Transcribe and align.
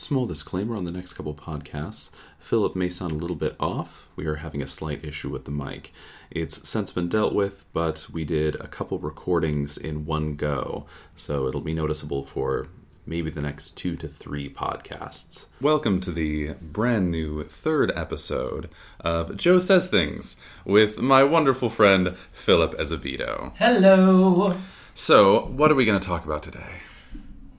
Small 0.00 0.26
disclaimer 0.26 0.76
on 0.76 0.84
the 0.84 0.92
next 0.92 1.14
couple 1.14 1.34
podcasts. 1.34 2.10
Phillip 2.38 2.76
may 2.76 2.88
sound 2.88 3.10
a 3.10 3.16
little 3.16 3.34
bit 3.34 3.56
off. 3.58 4.06
We 4.14 4.26
are 4.26 4.36
having 4.36 4.62
a 4.62 4.68
slight 4.68 5.04
issue 5.04 5.28
with 5.28 5.44
the 5.44 5.50
mic. 5.50 5.92
It's 6.30 6.68
since 6.68 6.92
been 6.92 7.08
dealt 7.08 7.34
with, 7.34 7.64
but 7.72 8.06
we 8.12 8.24
did 8.24 8.54
a 8.60 8.68
couple 8.68 9.00
recordings 9.00 9.76
in 9.76 10.06
one 10.06 10.36
go, 10.36 10.86
so 11.16 11.48
it'll 11.48 11.60
be 11.60 11.74
noticeable 11.74 12.22
for 12.22 12.68
maybe 13.06 13.28
the 13.28 13.42
next 13.42 13.70
two 13.70 13.96
to 13.96 14.06
three 14.06 14.48
podcasts. 14.48 15.46
Welcome 15.60 16.00
to 16.02 16.12
the 16.12 16.54
brand 16.62 17.10
new 17.10 17.42
third 17.42 17.90
episode 17.96 18.70
of 19.00 19.36
Joe 19.36 19.58
Says 19.58 19.88
Things 19.88 20.36
with 20.64 20.98
my 20.98 21.24
wonderful 21.24 21.70
friend 21.70 22.16
Phillip 22.30 22.78
Azevedo. 22.78 23.52
Hello. 23.56 24.60
So, 24.94 25.46
what 25.46 25.72
are 25.72 25.74
we 25.74 25.84
going 25.84 25.98
to 25.98 26.06
talk 26.06 26.24
about 26.24 26.44
today? 26.44 26.82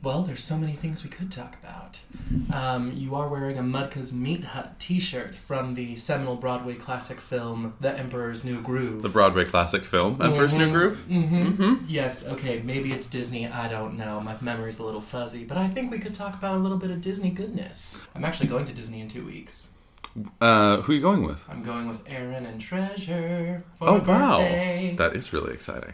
Well, 0.02 0.22
there's 0.22 0.44
so 0.44 0.58
many 0.58 0.74
things 0.74 1.04
we 1.04 1.10
could 1.10 1.30
talk 1.30 1.58
about. 1.62 2.00
Um, 2.54 2.94
you 2.96 3.16
are 3.16 3.28
wearing 3.28 3.58
a 3.58 3.62
Mudka's 3.62 4.14
Meat 4.14 4.46
Hut 4.46 4.80
T-shirt 4.80 5.36
from 5.36 5.74
the 5.76 5.98
seminal 5.98 6.38
Broadway 6.38 6.76
classic 6.76 7.20
film 7.20 7.74
*The 7.82 7.98
Emperor's 8.00 8.46
New 8.46 8.62
Groove*. 8.62 9.02
The 9.02 9.10
Broadway 9.10 9.44
classic 9.44 9.84
film, 9.84 10.22
Emperor's 10.22 10.56
New 10.56 10.72
Groove? 10.72 11.04
Mm-hmm. 11.10 11.84
Yes. 11.90 12.26
Okay. 12.26 12.62
Maybe 12.64 12.94
it's 12.94 13.10
Disney. 13.10 13.46
I 13.48 13.68
don't 13.68 13.98
know. 13.98 14.22
My 14.22 14.36
memory's 14.40 14.80
a 14.80 14.86
little 14.86 15.02
fuzzy, 15.02 15.44
but 15.44 15.58
I 15.58 15.68
think 15.68 15.92
we 15.92 16.00
could 16.00 16.14
talk 16.16 16.34
about 16.34 16.56
a 16.56 16.60
little 16.60 16.78
bit 16.78 16.92
of 16.92 17.02
Disney 17.02 17.32
goodness. 17.32 18.02
I'm 18.16 18.24
actually 18.24 18.48
going 18.48 18.64
to 18.66 18.74
Disney 18.74 19.02
in 19.02 19.10
two 19.10 19.26
weeks. 19.26 19.74
Uh, 20.40 20.78
who 20.78 20.94
are 20.94 20.96
you 20.96 21.02
going 21.02 21.24
with? 21.24 21.44
I'm 21.50 21.62
going 21.62 21.90
with 21.90 22.02
Aaron 22.08 22.46
and 22.46 22.60
Treasure. 22.62 23.64
For 23.78 23.90
Oh, 23.90 23.94
wow. 23.96 24.38
birthday. 24.40 24.96
That 24.98 25.14
is 25.14 25.34
really 25.34 25.54
exciting. 25.54 25.94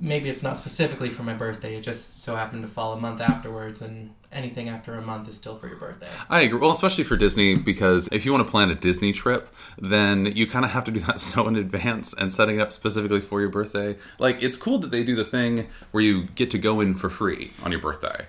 Maybe 0.00 0.30
it's 0.30 0.42
not 0.42 0.56
specifically 0.56 1.10
for 1.10 1.22
my 1.22 1.34
birthday. 1.34 1.76
It 1.76 1.82
just 1.82 2.22
so 2.22 2.34
happened 2.34 2.62
to 2.62 2.68
fall 2.68 2.94
a 2.94 2.96
month 2.96 3.20
afterwards, 3.20 3.82
and 3.82 4.14
anything 4.32 4.68
after 4.68 4.94
a 4.94 5.02
month 5.02 5.28
is 5.28 5.36
still 5.36 5.58
for 5.58 5.68
your 5.68 5.76
birthday. 5.76 6.08
I 6.28 6.40
agree. 6.40 6.58
Well, 6.58 6.70
especially 6.70 7.04
for 7.04 7.16
Disney, 7.16 7.54
because 7.54 8.08
if 8.10 8.24
you 8.24 8.32
want 8.32 8.46
to 8.46 8.50
plan 8.50 8.70
a 8.70 8.74
Disney 8.74 9.12
trip, 9.12 9.54
then 9.78 10.26
you 10.26 10.46
kind 10.46 10.64
of 10.64 10.70
have 10.70 10.84
to 10.84 10.90
do 10.90 11.00
that 11.00 11.20
so 11.30 11.46
in 11.48 11.56
advance 11.56 12.14
and 12.14 12.32
setting 12.32 12.58
it 12.58 12.62
up 12.62 12.72
specifically 12.72 13.20
for 13.20 13.40
your 13.40 13.50
birthday. 13.50 13.96
Like, 14.18 14.42
it's 14.42 14.56
cool 14.56 14.78
that 14.78 14.90
they 14.90 15.04
do 15.04 15.14
the 15.14 15.24
thing 15.24 15.68
where 15.90 16.02
you 16.02 16.28
get 16.28 16.50
to 16.52 16.58
go 16.58 16.80
in 16.80 16.94
for 16.94 17.10
free 17.10 17.52
on 17.62 17.70
your 17.70 17.80
birthday. 17.80 18.26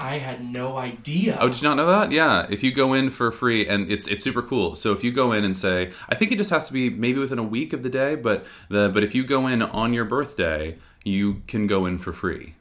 I 0.00 0.16
had 0.16 0.42
no 0.42 0.78
idea. 0.78 1.36
Oh, 1.38 1.48
did 1.48 1.60
you 1.60 1.68
not 1.68 1.74
know 1.76 1.86
that? 1.86 2.10
Yeah, 2.10 2.46
if 2.48 2.62
you 2.62 2.72
go 2.72 2.94
in 2.94 3.10
for 3.10 3.30
free, 3.30 3.68
and 3.68 3.92
it's 3.92 4.06
it's 4.06 4.24
super 4.24 4.40
cool. 4.40 4.74
So 4.74 4.92
if 4.92 5.04
you 5.04 5.12
go 5.12 5.32
in 5.32 5.44
and 5.44 5.54
say, 5.54 5.92
I 6.08 6.14
think 6.14 6.32
it 6.32 6.36
just 6.36 6.48
has 6.48 6.68
to 6.68 6.72
be 6.72 6.88
maybe 6.88 7.18
within 7.18 7.38
a 7.38 7.44
week 7.44 7.74
of 7.74 7.82
the 7.82 7.90
day, 7.90 8.14
but 8.14 8.46
the 8.70 8.88
but 8.88 9.04
if 9.04 9.14
you 9.14 9.24
go 9.24 9.46
in 9.46 9.60
on 9.60 9.92
your 9.92 10.06
birthday, 10.06 10.78
you 11.04 11.42
can 11.46 11.66
go 11.66 11.86
in 11.86 11.98
for 11.98 12.12
free. 12.12 12.54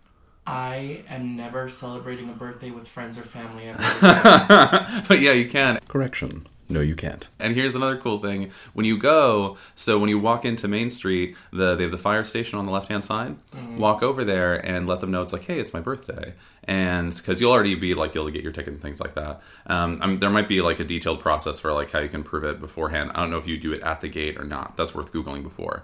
I 0.45 1.03
am 1.09 1.35
never 1.35 1.69
celebrating 1.69 2.29
a 2.29 2.33
birthday 2.33 2.71
with 2.71 2.87
friends 2.87 3.19
or 3.19 3.21
family 3.21 3.65
ever. 3.65 3.83
but 5.07 5.19
yeah, 5.19 5.31
you 5.31 5.47
can. 5.47 5.79
Correction. 5.87 6.47
No, 6.71 6.81
you 6.81 6.95
can't. 6.95 7.27
And 7.39 7.55
here's 7.55 7.75
another 7.75 7.97
cool 7.97 8.19
thing: 8.19 8.51
when 8.73 8.85
you 8.85 8.97
go, 8.97 9.57
so 9.75 9.99
when 9.99 10.09
you 10.09 10.19
walk 10.19 10.45
into 10.45 10.67
Main 10.67 10.89
Street, 10.89 11.35
the 11.51 11.75
they 11.75 11.83
have 11.83 11.91
the 11.91 11.97
fire 11.97 12.23
station 12.23 12.57
on 12.57 12.65
the 12.65 12.71
left 12.71 12.89
hand 12.89 13.03
side. 13.03 13.35
Mm-hmm. 13.51 13.77
Walk 13.77 14.01
over 14.01 14.23
there 14.23 14.55
and 14.55 14.87
let 14.87 14.99
them 14.99 15.11
know 15.11 15.21
it's 15.21 15.33
like, 15.33 15.45
hey, 15.45 15.59
it's 15.59 15.73
my 15.73 15.81
birthday, 15.81 16.33
and 16.69 17.15
because 17.15 17.41
you'll 17.41 17.51
already 17.51 17.73
be 17.73 17.95
like 17.95 18.13
you'll 18.13 18.29
get 18.29 18.43
your 18.43 18.51
ticket 18.51 18.73
and 18.73 18.81
things 18.81 18.99
like 19.01 19.15
that. 19.15 19.41
Um, 19.65 19.97
I 20.01 20.15
there 20.15 20.29
might 20.29 20.47
be 20.47 20.61
like 20.61 20.79
a 20.79 20.83
detailed 20.83 21.19
process 21.19 21.59
for 21.59 21.73
like 21.73 21.89
how 21.89 21.97
you 21.97 22.09
can 22.09 22.21
prove 22.21 22.43
it 22.43 22.59
beforehand. 22.59 23.11
I 23.15 23.21
don't 23.21 23.31
know 23.31 23.39
if 23.39 23.47
you 23.47 23.57
do 23.57 23.73
it 23.73 23.81
at 23.81 24.01
the 24.01 24.07
gate 24.07 24.37
or 24.37 24.43
not. 24.43 24.77
That's 24.77 24.93
worth 24.93 25.11
googling 25.11 25.41
before. 25.41 25.83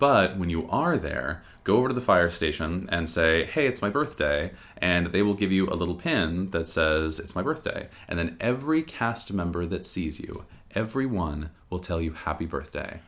But 0.00 0.36
when 0.36 0.50
you 0.50 0.68
are 0.68 0.98
there, 0.98 1.44
go 1.62 1.76
over 1.76 1.86
to 1.86 1.94
the 1.94 2.00
fire 2.00 2.30
station 2.30 2.88
and 2.90 3.08
say, 3.08 3.44
hey, 3.44 3.68
it's 3.68 3.80
my 3.80 3.90
birthday. 3.90 4.50
And 4.78 5.06
they 5.06 5.22
will 5.22 5.34
give 5.34 5.52
you 5.52 5.68
a 5.68 5.76
little 5.78 5.94
pin 5.94 6.50
that 6.50 6.68
says, 6.68 7.20
it's 7.20 7.36
my 7.36 7.42
birthday. 7.42 7.88
And 8.08 8.18
then 8.18 8.36
every 8.40 8.82
cast 8.82 9.32
member 9.32 9.64
that 9.66 9.86
sees 9.86 10.18
you, 10.18 10.46
everyone 10.72 11.50
will 11.70 11.78
tell 11.78 12.00
you 12.00 12.12
happy 12.12 12.44
birthday. 12.44 12.98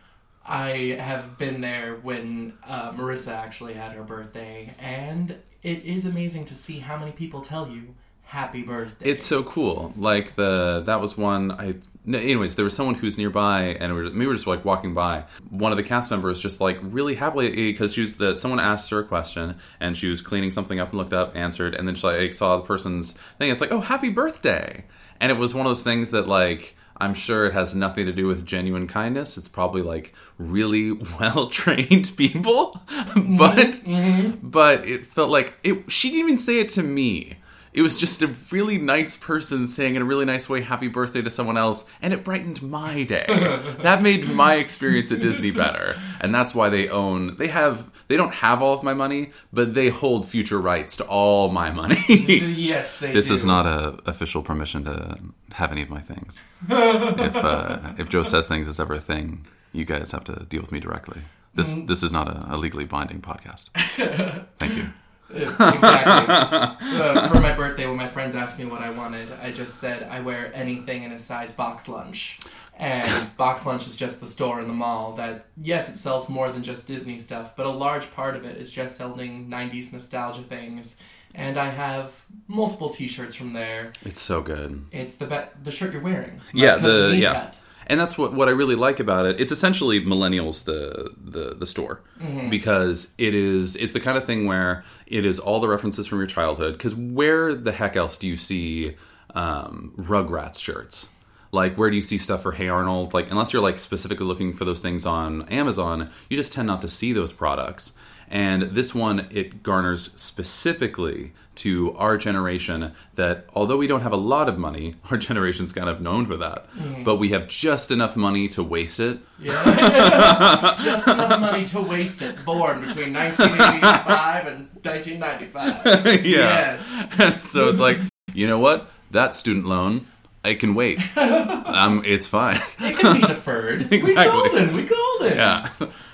I 0.47 0.97
have 1.01 1.39
been 1.39 1.61
there 1.61 1.97
when 1.97 2.55
uh, 2.67 2.93
Marissa 2.93 3.33
actually 3.33 3.75
had 3.75 3.93
her 3.93 4.05
birthday, 4.05 4.75
and 4.79 5.37
it 5.63 5.85
is 5.85 6.07
amazing 6.07 6.45
to 6.47 6.55
see 6.55 6.79
how 6.79 6.97
many 6.97 7.13
people 7.13 7.41
tell 7.41 7.69
you 7.69 7.95
happy 8.23 8.63
birthday. 8.63 9.11
It's 9.11 9.25
so 9.25 9.43
cool. 9.43 9.93
Like 9.97 10.35
the 10.37 10.83
that 10.87 11.01
was 11.01 11.17
one 11.17 11.51
I. 11.53 11.75
No, 12.09 12.19
anyways, 12.19 12.55
there 12.55 12.65
was 12.65 12.77
someone 12.77 12.95
who's 12.95 13.19
nearby, 13.19 13.77
and 13.81 13.93
we 13.93 14.05
were, 14.05 14.11
we 14.11 14.27
were 14.29 14.35
just 14.35 14.47
like 14.47 14.65
walking 14.65 14.95
by. 14.95 15.25
One 15.51 15.73
of 15.73 15.77
the 15.77 15.83
cast 15.83 16.13
members 16.13 16.41
just 16.41 16.61
like 16.61 16.79
really 16.81 17.17
happily 17.17 17.51
because 17.51 17.95
she 17.95 18.01
was 18.01 18.17
the 18.17 18.37
someone 18.37 18.61
asked 18.61 18.91
her 18.91 19.01
a 19.01 19.05
question, 19.05 19.57
and 19.81 19.97
she 19.97 20.09
was 20.09 20.21
cleaning 20.21 20.53
something 20.53 20.79
up 20.79 20.91
and 20.91 20.99
looked 20.99 21.13
up, 21.13 21.35
answered, 21.35 21.75
and 21.75 21.89
then 21.89 21.97
she 21.97 22.07
like 22.07 22.35
saw 22.35 22.57
the 22.57 22.63
person's 22.63 23.13
thing. 23.39 23.51
It's 23.51 23.61
like, 23.61 23.73
oh, 23.73 23.81
happy 23.81 24.11
birthday! 24.11 24.85
And 25.21 25.33
it 25.33 25.39
was 25.39 25.55
one 25.55 25.67
of 25.67 25.71
those 25.71 25.83
things 25.83 26.13
that 26.13 26.29
like. 26.29 26.77
I'm 26.99 27.15
sure 27.15 27.47
it 27.47 27.53
has 27.53 27.75
nothing 27.75 28.07
to 28.07 28.13
do 28.13 28.27
with 28.27 28.47
genuine 28.47 28.87
kindness. 28.87 29.37
It's 29.37 29.49
probably 29.49 29.83
like 29.83 30.15
really 30.39 30.93
well 31.21 31.49
trained 31.49 32.13
people, 32.17 32.73
but 32.89 33.13
mm-hmm, 33.15 33.93
mm-hmm. 33.93 34.49
but 34.49 34.87
it 34.87 35.07
felt 35.07 35.31
like 35.31 35.55
it. 35.63 35.91
She 35.91 36.11
didn't 36.11 36.27
even 36.27 36.39
say 36.39 36.61
it 36.61 36.71
to 36.71 36.83
me. 36.83 37.35
It 37.77 37.83
was 37.83 37.95
just 37.95 38.23
a 38.23 38.29
really 38.51 38.79
nice 38.79 39.19
person 39.19 39.67
saying 39.67 39.97
in 39.97 40.03
a 40.03 40.05
really 40.07 40.25
nice 40.25 40.49
way 40.49 40.63
happy 40.63 40.89
birthday 40.89 41.21
to 41.21 41.29
someone 41.29 41.59
else, 41.59 41.85
and 42.01 42.15
it 42.15 42.25
brightened 42.25 42.63
my 42.63 43.03
day. 43.03 43.27
that 43.83 44.01
made 44.01 44.31
my 44.31 44.55
experience 44.55 45.13
at 45.13 45.21
Disney 45.21 45.51
better. 45.51 45.95
And 46.23 46.35
that's 46.35 46.55
why 46.55 46.71
they 46.71 46.89
own 46.89 47.37
they 47.37 47.49
have 47.49 47.91
they 48.09 48.17
don't 48.17 48.33
have 48.33 48.63
all 48.63 48.73
of 48.73 48.83
my 48.83 48.95
money, 48.95 49.31
but 49.53 49.75
they 49.75 49.91
hold 49.91 50.27
future 50.27 50.59
rights 50.59 50.97
to 50.97 51.05
all 51.05 51.51
my 51.51 51.71
money. 51.71 52.03
yes, 52.09 52.99
they 52.99 53.13
this 53.13 53.29
do. 53.29 53.35
is 53.35 53.45
not 53.45 53.67
a 53.67 53.99
official 54.07 54.43
permission 54.43 54.85
to 54.85 55.19
have 55.53 55.71
any 55.71 55.83
of 55.83 55.91
my 55.91 56.01
things. 56.01 56.41
if 56.71 57.37
uh, 57.37 57.93
if 57.99 58.09
Joe 58.09 58.23
says 58.23 58.49
things 58.49 58.69
is 58.69 58.81
ever 58.81 58.95
a 58.95 59.01
thing, 59.01 59.47
you 59.73 59.85
guys 59.85 60.13
have 60.13 60.25
to 60.25 60.47
deal 60.49 60.63
with 60.63 60.73
me 60.73 60.81
directly. 60.81 61.21
This 61.55 61.75
this 61.75 62.03
is 62.03 62.11
not 62.11 62.27
a, 62.29 62.55
a 62.55 62.57
legally 62.57 62.87
binding 62.87 63.21
podcast. 63.21 63.67
Thank 64.59 64.77
you. 64.77 64.91
Exactly. 65.31 66.87
Uh, 66.97 67.29
for 67.29 67.41
my 67.41 67.53
birthday, 67.53 67.87
when 67.87 67.97
my 67.97 68.09
friends 68.09 68.35
asked 68.35 68.59
me 68.59 68.65
what 68.65 68.81
I 68.81 68.91
wanted, 68.91 69.31
I 69.43 69.53
just 69.53 69.77
said 69.81 70.05
I 70.05 70.21
wear 70.21 70.51
anything 70.55 71.03
in 71.03 71.13
a 71.13 71.19
size 71.19 71.55
box 71.55 71.89
lunch. 71.89 72.39
And 72.79 73.37
box 73.37 73.67
lunch 73.67 73.87
is 73.87 73.97
just 73.97 74.21
the 74.21 74.27
store 74.27 74.61
in 74.61 74.69
the 74.69 74.75
mall 74.75 75.15
that, 75.17 75.47
yes, 75.57 75.89
it 75.89 75.99
sells 75.99 76.29
more 76.29 76.51
than 76.51 76.63
just 76.63 76.87
Disney 76.87 77.19
stuff, 77.19 77.55
but 77.57 77.67
a 77.67 77.71
large 77.71 78.13
part 78.15 78.37
of 78.37 78.45
it 78.45 78.57
is 78.57 78.71
just 78.71 78.97
selling 78.97 79.49
90s 79.49 79.93
nostalgia 79.93 80.43
things. 80.43 81.01
And 81.35 81.59
I 81.59 81.69
have 81.69 82.25
multiple 82.47 82.89
T-shirts 82.89 83.35
from 83.35 83.53
there. 83.53 83.93
It's 84.03 84.21
so 84.21 84.41
good. 84.41 84.87
It's 84.91 85.17
the 85.17 85.27
be- 85.27 85.61
the 85.63 85.71
shirt 85.71 85.93
you're 85.93 86.03
wearing. 86.03 86.41
Yeah, 86.55 86.77
the 86.77 87.15
yeah. 87.15 87.53
And 87.87 88.01
that's 88.01 88.19
what, 88.19 88.33
what 88.33 88.49
I 88.49 88.53
really 88.53 88.75
like 88.75 88.99
about 88.99 89.27
it. 89.27 89.41
It's 89.41 89.53
essentially 89.53 90.01
millennials 90.05 90.65
the 90.65 91.13
the 91.17 91.55
the 91.55 91.67
store 91.67 92.03
because 92.49 93.15
it 93.19 93.35
is 93.35 93.77
it's 93.77 93.93
the 93.93 94.01
kind 94.01 94.19
of 94.19 94.25
thing 94.25 94.47
where 94.47 94.85
it 95.07 95.25
is 95.25 95.39
all 95.39 95.61
the 95.61 95.69
references 95.69 96.07
from 96.07 96.19
your 96.19 96.27
childhood. 96.27 96.75
Because 96.75 96.95
where 96.95 97.55
the 97.55 97.73
heck 97.73 97.97
else 97.97 98.19
do 98.19 98.27
you 98.27 98.37
see 98.37 98.97
um, 99.35 99.95
Rugrats 99.97 100.61
shirts? 100.61 101.11
Like 101.57 101.77
where 101.77 101.91
do 101.91 101.97
you 101.97 102.03
see 102.03 102.19
stuff 102.19 102.43
for 102.43 102.53
Hey 102.53 102.69
Arnold? 102.69 103.15
Like 103.15 103.31
unless 103.31 103.53
you're 103.53 103.63
like 103.63 103.79
specifically 103.79 104.27
looking 104.27 104.53
for 104.53 104.65
those 104.65 104.81
things 104.81 105.07
on 105.07 105.49
Amazon, 105.49 106.11
you 106.29 106.37
just 106.37 106.53
tend 106.53 106.69
not 106.69 106.83
to 106.83 106.89
see 106.89 107.13
those 107.13 107.33
products. 107.33 107.93
And 108.29 108.63
this 108.63 108.95
one, 108.95 109.29
it 109.31 109.63
garners 109.63 110.13
specifically 110.21 111.33
to 111.57 111.95
our 111.97 112.19
generation 112.19 112.93
that 113.15 113.47
although 113.55 113.77
we 113.77 113.87
don't 113.87 114.03
have 114.03 114.13
a 114.13 114.19
lot 114.19 114.49
of 114.49 114.59
money, 114.59 114.95
our 115.11 115.17
generation's 115.17 115.73
kind 115.73 115.89
of 115.89 116.01
known 116.01 116.27
for 116.27 116.37
that, 116.37 116.71
mm-hmm. 116.75 117.05
but 117.05 117.17
we 117.17 117.31
have 117.31 117.49
just 117.49 117.91
enough 117.91 118.17
money 118.17 118.49
to 118.49 118.63
waste 118.63 119.01
it. 119.01 119.19
Yeah. 119.39 120.75
Just 120.79 121.09
enough 121.09 121.41
money 121.41 121.65
to 121.67 121.81
waste 121.81 122.23
it. 122.23 122.45
Born 122.45 122.81
between 122.81 123.13
1985 123.15 124.47
and 124.47 124.69
1995. 124.83 126.25
Yes. 126.27 127.07
And 127.19 127.35
so 127.35 127.69
it's 127.69 127.81
like, 127.81 127.99
you 128.33 128.47
know 128.47 128.59
what? 128.59 128.91
That 129.11 129.35
student 129.35 129.67
loan, 129.67 130.07
it 130.47 130.61
can 130.61 130.75
wait. 130.75 131.01
um, 131.17 132.03
it's 132.05 132.27
fine. 132.27 132.61
It 132.81 132.97
can 132.99 133.21
be 133.21 133.27
deferred. 133.27 133.87
We 133.91 133.97
Exactly. 133.99 134.25
golden. 134.51 134.75
We 134.75 134.85
golden. 134.85 135.37
yeah. 135.37 135.69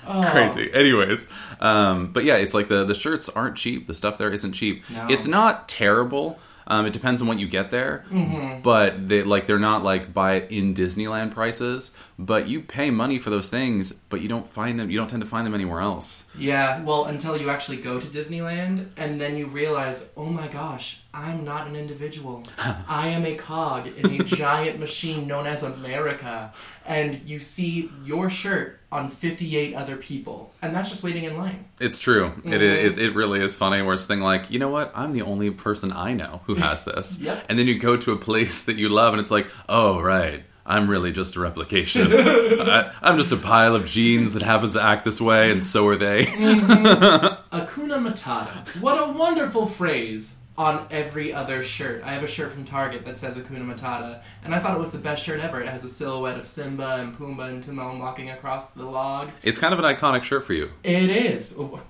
Oh. 0.05 0.27
Crazy. 0.31 0.71
Anyways, 0.73 1.27
um, 1.61 2.11
but 2.11 2.23
yeah, 2.25 2.35
it's 2.35 2.53
like 2.53 2.67
the 2.67 2.83
the 2.83 2.95
shirts 2.95 3.29
aren't 3.29 3.55
cheap. 3.55 3.87
The 3.87 3.93
stuff 3.93 4.17
there 4.17 4.31
isn't 4.31 4.51
cheap. 4.53 4.83
No. 4.89 5.07
It's 5.09 5.27
not 5.27 5.67
terrible. 5.69 6.39
Um, 6.65 6.85
it 6.85 6.93
depends 6.93 7.21
on 7.21 7.27
what 7.27 7.39
you 7.39 7.47
get 7.47 7.71
there, 7.71 8.05
Mm-hmm. 8.09 8.61
but 8.61 9.07
they 9.09 9.21
like 9.23 9.47
they're 9.47 9.59
not 9.59 9.83
like 9.83 10.13
buy 10.13 10.35
it 10.35 10.51
in 10.51 10.73
Disneyland 10.73 11.31
prices. 11.31 11.91
But 12.19 12.47
you 12.47 12.61
pay 12.61 12.91
money 12.91 13.17
for 13.17 13.29
those 13.29 13.49
things, 13.49 13.91
but 13.91 14.21
you 14.21 14.27
don't 14.27 14.47
find 14.47 14.79
them. 14.79 14.89
You 14.89 14.97
don't 14.97 15.09
tend 15.09 15.23
to 15.23 15.29
find 15.29 15.45
them 15.45 15.53
anywhere 15.53 15.81
else. 15.81 16.25
Yeah, 16.37 16.81
well, 16.83 17.05
until 17.05 17.37
you 17.37 17.49
actually 17.49 17.77
go 17.77 17.99
to 17.99 18.07
Disneyland 18.07 18.87
and 18.97 19.19
then 19.19 19.35
you 19.35 19.47
realize, 19.47 20.11
oh 20.15 20.25
my 20.25 20.47
gosh, 20.47 21.01
I'm 21.13 21.43
not 21.43 21.67
an 21.67 21.75
individual. 21.75 22.43
I 22.87 23.07
am 23.09 23.25
a 23.25 23.35
cog 23.35 23.87
in 23.87 24.21
a 24.21 24.23
giant 24.23 24.79
machine 24.79 25.27
known 25.27 25.47
as 25.47 25.63
America. 25.63 26.53
And 26.85 27.21
you 27.27 27.39
see 27.39 27.89
your 28.03 28.29
shirt 28.29 28.79
on 28.91 29.09
58 29.09 29.73
other 29.73 29.95
people. 29.95 30.53
And 30.61 30.75
that's 30.75 30.89
just 30.89 31.03
waiting 31.03 31.23
in 31.23 31.37
line. 31.37 31.65
It's 31.79 31.97
true. 31.97 32.27
It, 32.27 32.45
mm-hmm. 32.45 32.53
it 32.53 32.97
it 32.99 33.15
really 33.15 33.41
is 33.41 33.55
funny. 33.55 33.81
Where 33.81 33.93
it's 33.93 34.05
thing 34.05 34.21
like, 34.21 34.51
you 34.51 34.59
know 34.59 34.69
what? 34.69 34.91
I'm 34.93 35.13
the 35.13 35.21
only 35.21 35.49
person 35.51 35.91
I 35.91 36.13
know 36.13 36.41
who 36.45 36.55
has 36.55 36.83
this. 36.83 37.19
Yep. 37.23 37.45
And 37.47 37.57
then 37.57 37.67
you 37.67 37.79
go 37.79 37.95
to 37.95 38.11
a 38.11 38.17
place 38.17 38.65
that 38.65 38.75
you 38.75 38.89
love, 38.89 39.13
and 39.13 39.21
it's 39.21 39.31
like, 39.31 39.47
oh 39.69 40.01
right, 40.01 40.43
I'm 40.65 40.89
really 40.89 41.11
just 41.11 41.35
a 41.35 41.39
replication. 41.41 42.07
I, 42.13 42.93
I'm 43.01 43.17
just 43.17 43.31
a 43.31 43.37
pile 43.37 43.75
of 43.75 43.85
genes 43.85 44.33
that 44.33 44.43
happens 44.43 44.73
to 44.73 44.81
act 44.81 45.03
this 45.03 45.19
way, 45.19 45.51
and 45.51 45.63
so 45.63 45.85
are 45.87 45.95
they. 45.97 46.25
Mm-hmm. 46.25 47.55
Hakuna 47.55 48.13
Matata. 48.13 48.79
What 48.81 48.97
a 48.97 49.11
wonderful 49.11 49.65
phrase 49.67 50.37
on 50.57 50.87
every 50.91 51.33
other 51.33 51.63
shirt. 51.63 52.03
I 52.03 52.13
have 52.13 52.23
a 52.23 52.27
shirt 52.27 52.51
from 52.51 52.63
Target 52.63 53.03
that 53.05 53.17
says 53.17 53.37
Hakuna 53.37 53.65
Matata, 53.75 54.21
and 54.43 54.53
I 54.55 54.59
thought 54.59 54.75
it 54.75 54.79
was 54.79 54.91
the 54.91 54.99
best 54.99 55.23
shirt 55.23 55.39
ever. 55.41 55.59
It 55.61 55.67
has 55.67 55.83
a 55.83 55.89
silhouette 55.89 56.37
of 56.39 56.47
Simba 56.47 56.95
and 56.95 57.17
Pumbaa 57.17 57.49
and 57.49 57.63
Timon 57.63 57.99
walking 57.99 58.29
across 58.29 58.71
the 58.71 58.85
log. 58.85 59.31
it's 59.41 59.59
kind 59.59 59.73
of 59.73 59.79
an 59.79 59.85
iconic 59.95 60.23
shirt 60.23 60.45
for 60.45 60.53
you. 60.53 60.71
It 60.83 61.09
is. 61.09 61.57
Ooh. 61.57 61.81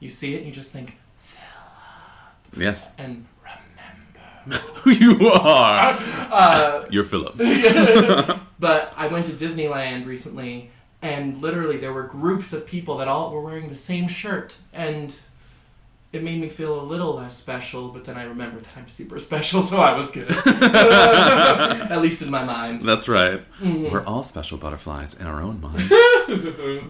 You 0.00 0.10
see 0.10 0.34
it 0.34 0.38
and 0.38 0.46
you 0.46 0.52
just 0.52 0.72
think, 0.72 0.96
Yes. 2.56 2.88
and 2.98 3.26
you 4.86 5.28
are. 5.30 5.96
uh, 6.30 6.86
You're 6.90 7.04
Phillip. 7.04 7.36
But 8.60 8.92
I 8.96 9.06
went 9.06 9.26
to 9.26 9.32
Disneyland 9.32 10.04
recently, 10.06 10.70
and 11.00 11.40
literally 11.40 11.76
there 11.76 11.92
were 11.92 12.02
groups 12.02 12.52
of 12.52 12.66
people 12.66 12.96
that 12.98 13.06
all 13.06 13.30
were 13.32 13.40
wearing 13.40 13.68
the 13.68 13.76
same 13.76 14.08
shirt, 14.08 14.58
and 14.72 15.14
it 16.12 16.24
made 16.24 16.40
me 16.40 16.48
feel 16.48 16.80
a 16.80 16.82
little 16.82 17.14
less 17.14 17.36
special. 17.36 17.90
But 17.90 18.04
then 18.04 18.16
I 18.16 18.24
remembered 18.24 18.64
that 18.64 18.76
I'm 18.76 18.88
super 18.88 19.20
special, 19.20 19.62
so 19.62 19.76
I 19.80 19.96
was 19.96 20.10
good. 20.10 20.28
At 20.46 22.00
least 22.00 22.22
in 22.22 22.30
my 22.30 22.42
mind. 22.44 22.82
That's 22.82 23.08
right. 23.08 23.44
Mm. 23.60 23.90
We're 23.92 24.04
all 24.04 24.22
special 24.24 24.58
butterflies 24.58 25.14
in 25.14 25.26
our 25.26 25.40
own 25.40 25.60
mind. 25.60 25.88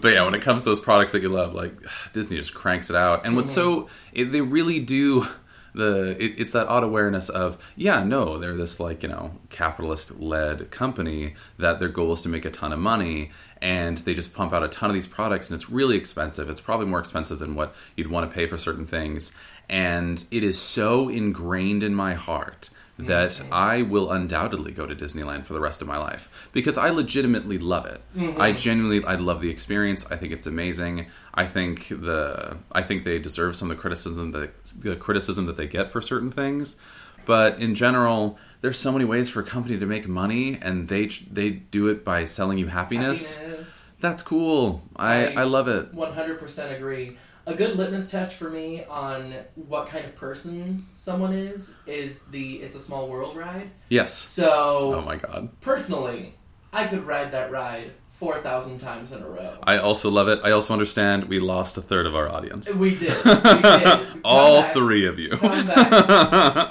but 0.00 0.12
yeah, 0.14 0.24
when 0.24 0.34
it 0.34 0.40
comes 0.42 0.62
to 0.62 0.70
those 0.70 0.80
products 0.80 1.12
that 1.12 1.20
you 1.22 1.28
love, 1.28 1.54
like 1.54 1.74
Disney 2.14 2.36
just 2.38 2.54
cranks 2.54 2.88
it 2.90 2.96
out. 2.96 3.26
And 3.26 3.36
what's 3.36 3.52
so 3.52 3.88
it, 4.12 4.26
they 4.32 4.40
really 4.40 4.80
do 4.80 5.26
the 5.74 6.16
it, 6.22 6.34
it's 6.38 6.52
that 6.52 6.66
odd 6.68 6.84
awareness 6.84 7.28
of 7.28 7.58
yeah, 7.76 8.02
no, 8.02 8.38
they're 8.38 8.56
this 8.56 8.80
like 8.80 9.02
you 9.02 9.08
know 9.08 9.32
capitalist 9.50 10.18
led 10.18 10.70
company 10.70 11.34
that 11.58 11.80
their 11.80 11.88
goal 11.88 12.12
is 12.12 12.22
to 12.22 12.28
make 12.28 12.44
a 12.44 12.50
ton 12.50 12.72
of 12.72 12.78
money. 12.78 13.30
And 13.60 13.98
they 13.98 14.14
just 14.14 14.34
pump 14.34 14.52
out 14.52 14.62
a 14.62 14.68
ton 14.68 14.88
of 14.88 14.94
these 14.94 15.08
products, 15.08 15.50
and 15.50 15.56
it's 15.56 15.68
really 15.68 15.96
expensive. 15.96 16.48
It's 16.48 16.60
probably 16.60 16.86
more 16.86 17.00
expensive 17.00 17.40
than 17.40 17.56
what 17.56 17.74
you'd 17.96 18.08
want 18.08 18.30
to 18.30 18.34
pay 18.34 18.46
for 18.46 18.56
certain 18.56 18.86
things. 18.86 19.32
And 19.68 20.24
it 20.30 20.44
is 20.44 20.60
so 20.60 21.08
ingrained 21.08 21.82
in 21.82 21.92
my 21.92 22.14
heart 22.14 22.70
that 22.98 23.40
I 23.52 23.82
will 23.82 24.10
undoubtedly 24.10 24.72
go 24.72 24.84
to 24.86 24.94
Disneyland 24.94 25.46
for 25.46 25.52
the 25.52 25.60
rest 25.60 25.80
of 25.80 25.86
my 25.88 25.98
life 25.98 26.48
because 26.52 26.76
I 26.76 26.90
legitimately 26.90 27.58
love 27.58 27.86
it. 27.86 28.00
Mm-hmm. 28.16 28.40
I 28.40 28.52
genuinely 28.52 29.04
I 29.04 29.14
love 29.14 29.40
the 29.40 29.50
experience. 29.50 30.04
I 30.10 30.16
think 30.16 30.32
it's 30.32 30.46
amazing. 30.46 31.06
I 31.34 31.46
think 31.46 31.88
the 31.88 32.58
I 32.72 32.82
think 32.82 33.04
they 33.04 33.18
deserve 33.18 33.54
some 33.56 33.70
of 33.70 33.76
the 33.76 33.80
criticism 33.80 34.32
that 34.32 34.50
the 34.80 34.96
criticism 34.96 35.46
that 35.46 35.56
they 35.56 35.66
get 35.68 35.90
for 35.90 36.00
certain 36.02 36.30
things. 36.32 36.76
But 37.24 37.58
in 37.60 37.74
general, 37.74 38.38
there's 38.62 38.78
so 38.78 38.90
many 38.90 39.04
ways 39.04 39.28
for 39.28 39.40
a 39.40 39.44
company 39.44 39.78
to 39.78 39.86
make 39.86 40.08
money 40.08 40.58
and 40.60 40.88
they 40.88 41.06
they 41.30 41.50
do 41.50 41.86
it 41.88 42.04
by 42.04 42.24
selling 42.24 42.58
you 42.58 42.66
happiness. 42.66 43.36
Happiness. 43.36 43.96
That's 44.00 44.22
cool. 44.22 44.82
I 44.96 45.26
I- 45.26 45.32
I 45.42 45.44
love 45.44 45.68
it. 45.68 45.94
100% 45.94 46.76
agree. 46.76 47.16
A 47.48 47.54
good 47.54 47.76
litmus 47.78 48.10
test 48.10 48.34
for 48.34 48.50
me 48.50 48.84
on 48.90 49.34
what 49.54 49.86
kind 49.86 50.04
of 50.04 50.14
person 50.14 50.86
someone 50.94 51.32
is 51.32 51.76
is 51.86 52.20
the 52.24 52.56
It's 52.56 52.76
a 52.76 52.80
Small 52.80 53.08
World 53.08 53.36
ride. 53.38 53.70
Yes. 53.88 54.12
So, 54.12 54.92
Oh 54.96 55.00
my 55.00 55.16
god. 55.16 55.48
personally, 55.62 56.34
I 56.74 56.86
could 56.86 57.06
ride 57.06 57.32
that 57.32 57.50
ride 57.50 57.92
4,000 58.10 58.76
times 58.78 59.12
in 59.12 59.22
a 59.22 59.26
row. 59.28 59.56
I 59.62 59.78
also 59.78 60.10
love 60.10 60.28
it. 60.28 60.40
I 60.44 60.50
also 60.50 60.74
understand 60.74 61.24
we 61.24 61.38
lost 61.38 61.78
a 61.78 61.80
third 61.80 62.04
of 62.04 62.14
our 62.14 62.28
audience. 62.28 62.74
We 62.74 62.90
did. 62.90 63.14
We 63.24 63.32
did. 63.62 64.06
All 64.24 64.60
back. 64.60 64.74
three 64.74 65.06
of 65.06 65.18
you. 65.18 65.30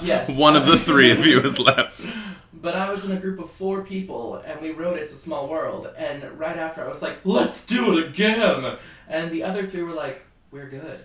Yes. 0.00 0.38
One 0.38 0.54
of 0.54 0.66
the 0.66 0.78
three 0.78 1.10
of 1.10 1.26
you 1.26 1.40
is 1.40 1.58
left. 1.70 2.16
But 2.52 2.76
I 2.76 2.88
was 2.90 3.04
in 3.04 3.10
a 3.12 3.16
group 3.20 3.40
of 3.40 3.50
four 3.50 3.82
people, 3.82 4.36
and 4.46 4.60
we 4.60 4.70
wrote 4.70 4.96
It's 4.98 5.12
a 5.12 5.16
Small 5.18 5.48
World. 5.48 5.90
And 5.96 6.22
right 6.38 6.56
after, 6.56 6.84
I 6.84 6.88
was 6.88 7.02
like, 7.02 7.18
let's 7.24 7.64
do 7.64 7.98
it 7.98 8.08
again! 8.08 8.76
And 9.08 9.30
the 9.32 9.42
other 9.42 9.66
three 9.66 9.82
were 9.82 9.92
like, 9.92 10.24
we're 10.50 10.68
good. 10.68 11.04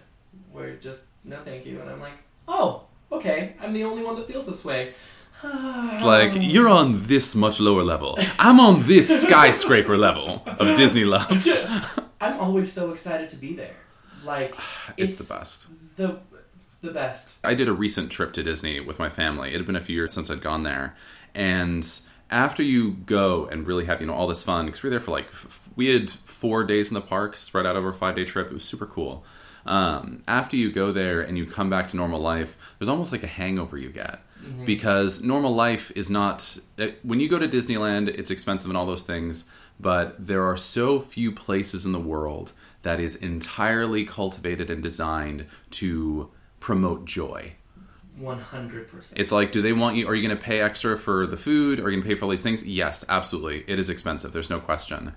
We're 0.51 0.75
just, 0.75 1.07
no 1.23 1.37
thank 1.43 1.65
you. 1.65 1.79
And 1.81 1.89
I'm 1.89 1.99
like, 1.99 2.13
oh, 2.47 2.83
okay. 3.11 3.55
I'm 3.61 3.73
the 3.73 3.83
only 3.83 4.03
one 4.03 4.15
that 4.15 4.27
feels 4.27 4.47
this 4.47 4.63
way. 4.65 4.93
It's 5.43 6.01
like 6.01 6.31
you're 6.39 6.69
on 6.69 7.05
this 7.05 7.35
much 7.35 7.59
lower 7.59 7.83
level. 7.83 8.17
I'm 8.39 8.59
on 8.59 8.83
this 8.83 9.23
skyscraper 9.23 9.97
level 9.97 10.43
of 10.45 10.77
Disney 10.77 11.03
love. 11.03 11.47
I'm 12.21 12.39
always 12.39 12.71
so 12.71 12.91
excited 12.91 13.29
to 13.29 13.35
be 13.35 13.53
there. 13.55 13.75
Like, 14.23 14.55
It's 14.97 15.17
the 15.17 15.33
best. 15.33 15.67
The, 15.97 16.19
the 16.81 16.91
best. 16.91 17.35
I 17.43 17.53
did 17.53 17.67
a 17.67 17.73
recent 17.73 18.11
trip 18.11 18.33
to 18.33 18.43
Disney 18.43 18.79
with 18.79 18.99
my 18.99 19.09
family. 19.09 19.49
It 19.49 19.57
had 19.57 19.65
been 19.65 19.75
a 19.75 19.81
few 19.81 19.95
years 19.95 20.13
since 20.13 20.29
I'd 20.29 20.41
gone 20.41 20.63
there, 20.63 20.95
and 21.35 21.83
after 22.33 22.63
you 22.63 22.91
go 23.06 23.45
and 23.45 23.65
really 23.68 23.85
have 23.85 24.01
you 24.01 24.07
know 24.07 24.13
all 24.13 24.27
this 24.27 24.44
fun 24.44 24.65
because 24.65 24.81
we 24.83 24.88
were 24.88 24.91
there 24.91 25.00
for 25.00 25.12
like 25.12 25.27
f- 25.27 25.69
we 25.75 25.88
had 25.88 26.09
four 26.09 26.63
days 26.63 26.89
in 26.89 26.95
the 26.95 27.01
park 27.01 27.38
spread 27.38 27.65
out 27.65 27.75
over 27.75 27.89
a 27.89 27.94
five 27.94 28.15
day 28.15 28.25
trip. 28.25 28.47
It 28.47 28.53
was 28.53 28.65
super 28.65 28.85
cool. 28.85 29.24
Um, 29.65 30.24
after 30.27 30.57
you 30.57 30.71
go 30.71 30.91
there 30.91 31.21
and 31.21 31.38
you 31.38 31.45
come 31.45 31.69
back 31.69 31.88
to 31.89 31.95
normal 31.95 32.19
life, 32.19 32.57
there's 32.77 32.89
almost 32.89 33.12
like 33.13 33.24
a 33.24 33.27
hangover 33.27 33.77
you 33.77 33.89
get 33.89 34.19
because 34.65 35.21
normal 35.24 35.56
life 35.56 35.89
is 35.95 36.09
not. 36.09 36.57
uh, 36.77 36.88
When 37.03 37.21
you 37.21 37.30
go 37.30 37.39
to 37.39 37.47
Disneyland, 37.47 38.09
it's 38.09 38.30
expensive 38.30 38.69
and 38.69 38.75
all 38.77 38.86
those 38.86 39.03
things, 39.03 39.45
but 39.79 40.15
there 40.27 40.44
are 40.44 40.57
so 40.57 41.00
few 41.00 41.31
places 41.31 41.86
in 41.86 41.94
the 41.94 42.00
world 42.13 42.51
that 42.81 43.00
is 43.00 43.15
entirely 43.15 44.03
cultivated 44.03 44.69
and 44.69 44.83
designed 44.83 45.45
to 45.71 46.29
promote 46.59 47.06
joy. 47.06 47.56
100%. 48.19 49.13
It's 49.15 49.31
like, 49.31 49.51
do 49.51 49.62
they 49.62 49.74
want 49.74 49.95
you? 49.95 50.07
Are 50.07 50.15
you 50.15 50.25
going 50.25 50.38
to 50.38 50.44
pay 50.44 50.62
extra 50.62 50.98
for 50.98 51.25
the 51.25 51.38
food? 51.38 51.80
Are 51.80 51.89
you 51.89 51.98
going 51.98 52.04
to 52.04 52.07
pay 52.07 52.15
for 52.15 52.25
all 52.25 52.31
these 52.31 52.44
things? 52.44 52.65
Yes, 52.65 53.04
absolutely. 53.10 53.63
It 53.68 53.80
is 53.80 53.89
expensive. 53.89 54.31
There's 54.31 54.50
no 54.50 54.60
question. 54.60 55.13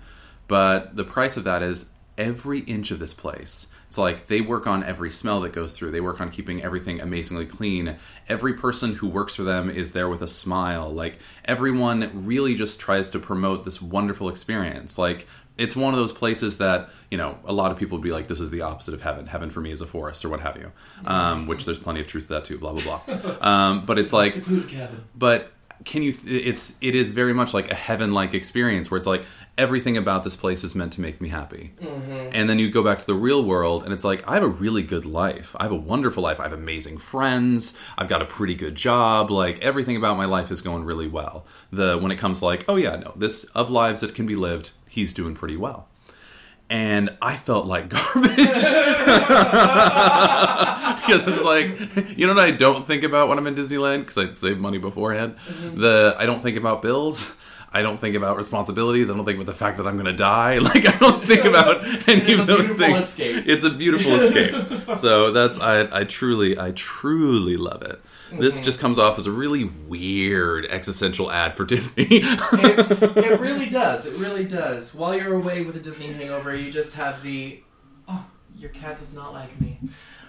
But 0.47 0.95
the 0.95 1.03
price 1.03 1.37
of 1.37 1.43
that 1.43 1.61
is 1.61 1.91
every 2.17 2.59
inch 2.61 2.91
of 2.91 2.99
this 2.99 3.13
place. 3.13 3.67
It's 3.87 3.97
like 3.97 4.27
they 4.27 4.41
work 4.41 4.67
on 4.67 4.83
every 4.83 5.09
smell 5.09 5.39
that 5.41 5.53
goes 5.53 5.73
through. 5.73 5.91
They 5.91 6.01
work 6.01 6.19
on 6.19 6.29
keeping 6.29 6.61
everything 6.61 6.99
amazingly 6.99 7.45
clean. 7.45 7.95
Every 8.27 8.53
person 8.53 8.95
who 8.95 9.07
works 9.07 9.35
for 9.35 9.43
them 9.43 9.69
is 9.69 9.91
there 9.91 10.09
with 10.09 10.21
a 10.21 10.27
smile. 10.27 10.91
Like 10.91 11.19
everyone 11.45 12.11
really 12.13 12.53
just 12.53 12.81
tries 12.81 13.09
to 13.11 13.19
promote 13.19 13.63
this 13.63 13.81
wonderful 13.81 14.27
experience. 14.27 14.97
Like 14.97 15.25
it's 15.57 15.75
one 15.75 15.93
of 15.93 15.99
those 15.99 16.11
places 16.11 16.57
that 16.59 16.89
you 17.09 17.17
know 17.17 17.37
a 17.45 17.53
lot 17.53 17.71
of 17.71 17.77
people 17.77 17.97
would 17.97 18.03
be 18.03 18.11
like 18.11 18.27
this 18.27 18.39
is 18.39 18.49
the 18.49 18.61
opposite 18.61 18.93
of 18.93 19.01
heaven. 19.01 19.27
Heaven 19.27 19.49
for 19.49 19.61
me 19.61 19.71
is 19.71 19.81
a 19.81 19.87
forest 19.87 20.23
or 20.23 20.29
what 20.29 20.39
have 20.41 20.57
you. 20.57 20.71
Um, 21.05 21.47
which 21.47 21.65
there's 21.65 21.79
plenty 21.79 21.99
of 22.01 22.07
truth 22.07 22.27
to 22.27 22.33
that 22.33 22.45
too 22.45 22.57
blah 22.57 22.73
blah 22.73 23.01
blah. 23.05 23.35
Um, 23.41 23.85
but 23.85 23.97
it's 23.97 24.13
like 24.13 24.35
but 25.15 25.51
can 25.85 26.01
you 26.01 26.13
it's 26.25 26.77
it 26.81 26.95
is 26.95 27.11
very 27.11 27.33
much 27.33 27.53
like 27.53 27.71
a 27.71 27.75
heaven 27.75 28.11
like 28.11 28.33
experience 28.33 28.89
where 28.89 28.97
it's 28.97 29.07
like 29.07 29.23
everything 29.57 29.97
about 29.97 30.23
this 30.23 30.35
place 30.35 30.63
is 30.63 30.75
meant 30.75 30.93
to 30.93 31.01
make 31.01 31.19
me 31.21 31.29
happy. 31.29 31.73
And 32.33 32.49
then 32.49 32.59
you 32.59 32.69
go 32.69 32.83
back 32.83 32.99
to 32.99 33.05
the 33.05 33.13
real 33.13 33.43
world 33.43 33.83
and 33.83 33.93
it's 33.93 34.03
like 34.03 34.27
i 34.27 34.33
have 34.35 34.43
a 34.43 34.47
really 34.47 34.83
good 34.83 35.05
life. 35.05 35.55
I 35.59 35.63
have 35.63 35.71
a 35.71 35.75
wonderful 35.75 36.23
life. 36.23 36.39
I 36.39 36.43
have 36.43 36.53
amazing 36.53 36.97
friends. 36.97 37.77
I've 37.97 38.07
got 38.07 38.21
a 38.21 38.25
pretty 38.25 38.55
good 38.55 38.75
job. 38.75 39.31
Like 39.31 39.59
everything 39.61 39.95
about 39.95 40.17
my 40.17 40.25
life 40.25 40.51
is 40.51 40.61
going 40.61 40.83
really 40.83 41.07
well. 41.07 41.45
The 41.71 41.97
when 41.97 42.11
it 42.11 42.17
comes 42.17 42.39
to 42.39 42.45
like 42.45 42.65
oh 42.67 42.75
yeah 42.75 42.95
no 42.95 43.13
this 43.15 43.43
of 43.45 43.69
lives 43.69 44.01
that 44.01 44.15
can 44.15 44.25
be 44.25 44.35
lived 44.35 44.71
he's 44.87 45.13
doing 45.13 45.35
pretty 45.35 45.57
well 45.57 45.87
and 46.69 47.11
I 47.21 47.35
felt 47.35 47.65
like 47.65 47.89
garbage 47.89 48.35
because 48.35 48.63
it's 51.25 51.41
like 51.41 52.17
you 52.17 52.27
know 52.27 52.35
what 52.35 52.43
I 52.43 52.51
don't 52.51 52.85
think 52.85 53.03
about 53.03 53.29
when 53.29 53.37
I'm 53.37 53.47
in 53.47 53.55
Disneyland 53.55 54.01
because 54.01 54.17
I'd 54.17 54.37
save 54.37 54.59
money 54.59 54.77
beforehand. 54.77 55.35
The 55.61 56.15
I 56.17 56.25
don't 56.25 56.41
think 56.41 56.57
about 56.57 56.81
bills. 56.81 57.35
I 57.71 57.81
don't 57.81 57.99
think 57.99 58.15
about 58.15 58.37
responsibilities. 58.37 59.09
I 59.09 59.15
don't 59.15 59.25
think 59.25 59.35
about 59.35 59.45
the 59.45 59.57
fact 59.57 59.77
that 59.77 59.87
I'm 59.87 59.95
going 59.95 60.05
to 60.05 60.13
die. 60.13 60.59
Like 60.67 60.87
I 60.87 60.97
don't 60.97 61.23
think 61.23 61.45
about 61.45 61.83
any 62.07 62.33
of 62.33 62.47
those 62.47 62.71
things. 62.71 63.03
escape. 63.03 63.45
It's 63.47 63.63
a 63.63 63.69
beautiful 63.69 64.13
escape. 64.15 64.97
So 64.97 65.31
that's 65.31 65.59
I 65.59 65.87
I 65.97 66.03
truly 66.03 66.59
I 66.59 66.71
truly 66.71 67.57
love 67.57 67.81
it. 67.81 68.01
This 68.31 68.61
just 68.61 68.79
comes 68.79 68.99
off 68.99 69.17
as 69.17 69.25
a 69.25 69.31
really 69.31 69.63
weird 69.65 70.65
existential 70.65 71.31
ad 71.31 71.53
for 71.53 71.65
Disney. 71.73 72.07
it, 72.09 73.17
it 73.17 73.39
really 73.39 73.69
does. 73.69 74.05
It 74.05 74.17
really 74.19 74.45
does. 74.45 74.93
While 74.93 75.15
you're 75.15 75.33
away 75.35 75.63
with 75.63 75.75
a 75.75 75.79
Disney 75.79 76.11
hangover, 76.11 76.55
you 76.55 76.71
just 76.71 76.95
have 76.95 77.23
the, 77.23 77.61
oh, 78.07 78.25
your 78.57 78.69
cat 78.71 78.97
does 78.97 79.15
not 79.15 79.33
like 79.33 79.59
me. 79.61 79.79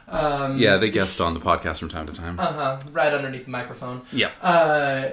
Um, 0.07 0.59
yeah, 0.59 0.77
they 0.79 0.91
guest 0.91 1.21
on 1.21 1.35
the 1.35 1.41
podcast 1.41 1.81
from 1.81 1.89
time 1.89 2.07
to 2.07 2.13
time. 2.13 2.39
Uh 2.41 2.53
huh. 2.53 2.81
Right 2.93 3.13
underneath 3.13 3.45
the 3.45 3.51
microphone. 3.51 4.03
Yeah. 4.13 4.31
Uh, 4.41 5.11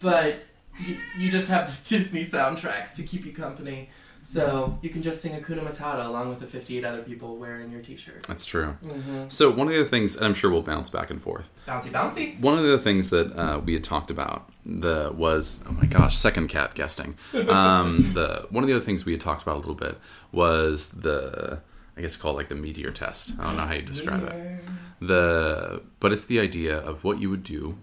but 0.00 0.42
you, 0.80 0.98
you 1.18 1.30
just 1.30 1.48
have 1.48 1.66
the 1.88 1.96
Disney 1.96 2.22
soundtracks 2.22 2.96
to 2.96 3.02
keep 3.02 3.24
you 3.24 3.32
company. 3.32 3.90
So 4.24 4.78
you 4.80 4.88
can 4.88 5.02
just 5.02 5.20
sing 5.20 5.32
Hakuna 5.32 5.60
Matata 5.60 6.06
along 6.06 6.30
with 6.30 6.40
the 6.40 6.46
58 6.46 6.84
other 6.84 7.02
people 7.02 7.36
wearing 7.36 7.70
your 7.70 7.82
t-shirt. 7.82 8.24
That's 8.26 8.46
true. 8.46 8.76
Mm-hmm. 8.82 9.28
So 9.28 9.50
one 9.50 9.66
of 9.66 9.74
the 9.74 9.80
other 9.80 9.88
things, 9.88 10.16
and 10.16 10.24
I'm 10.24 10.34
sure 10.34 10.50
we'll 10.50 10.62
bounce 10.62 10.88
back 10.88 11.10
and 11.10 11.20
forth. 11.20 11.50
Bouncy, 11.68 11.90
bouncy. 11.90 12.40
One 12.40 12.58
of 12.58 12.64
the 12.64 12.78
things 12.78 13.10
that 13.10 13.36
uh, 13.36 13.60
we 13.60 13.74
had 13.74 13.84
talked 13.84 14.10
about 14.10 14.50
the 14.64 15.12
was 15.14 15.62
oh 15.68 15.72
my 15.72 15.84
gosh, 15.86 16.16
second 16.16 16.48
cat 16.48 16.74
guesting. 16.74 17.16
Um, 17.48 18.12
the 18.14 18.46
one 18.50 18.64
of 18.64 18.68
the 18.68 18.74
other 18.74 18.84
things 18.84 19.04
we 19.04 19.12
had 19.12 19.20
talked 19.20 19.42
about 19.42 19.56
a 19.56 19.58
little 19.58 19.74
bit 19.74 19.98
was 20.32 20.88
the 20.90 21.60
I 21.96 22.00
guess 22.00 22.14
it's 22.14 22.16
called 22.16 22.36
like 22.36 22.48
the 22.48 22.54
meteor 22.54 22.90
test. 22.90 23.34
I 23.38 23.44
don't 23.44 23.56
know 23.56 23.66
how 23.66 23.74
you 23.74 23.82
describe 23.82 24.24
it. 24.24 24.62
The 25.00 25.82
but 26.00 26.12
it's 26.12 26.24
the 26.24 26.40
idea 26.40 26.78
of 26.78 27.04
what 27.04 27.20
you 27.20 27.28
would 27.28 27.44
do 27.44 27.78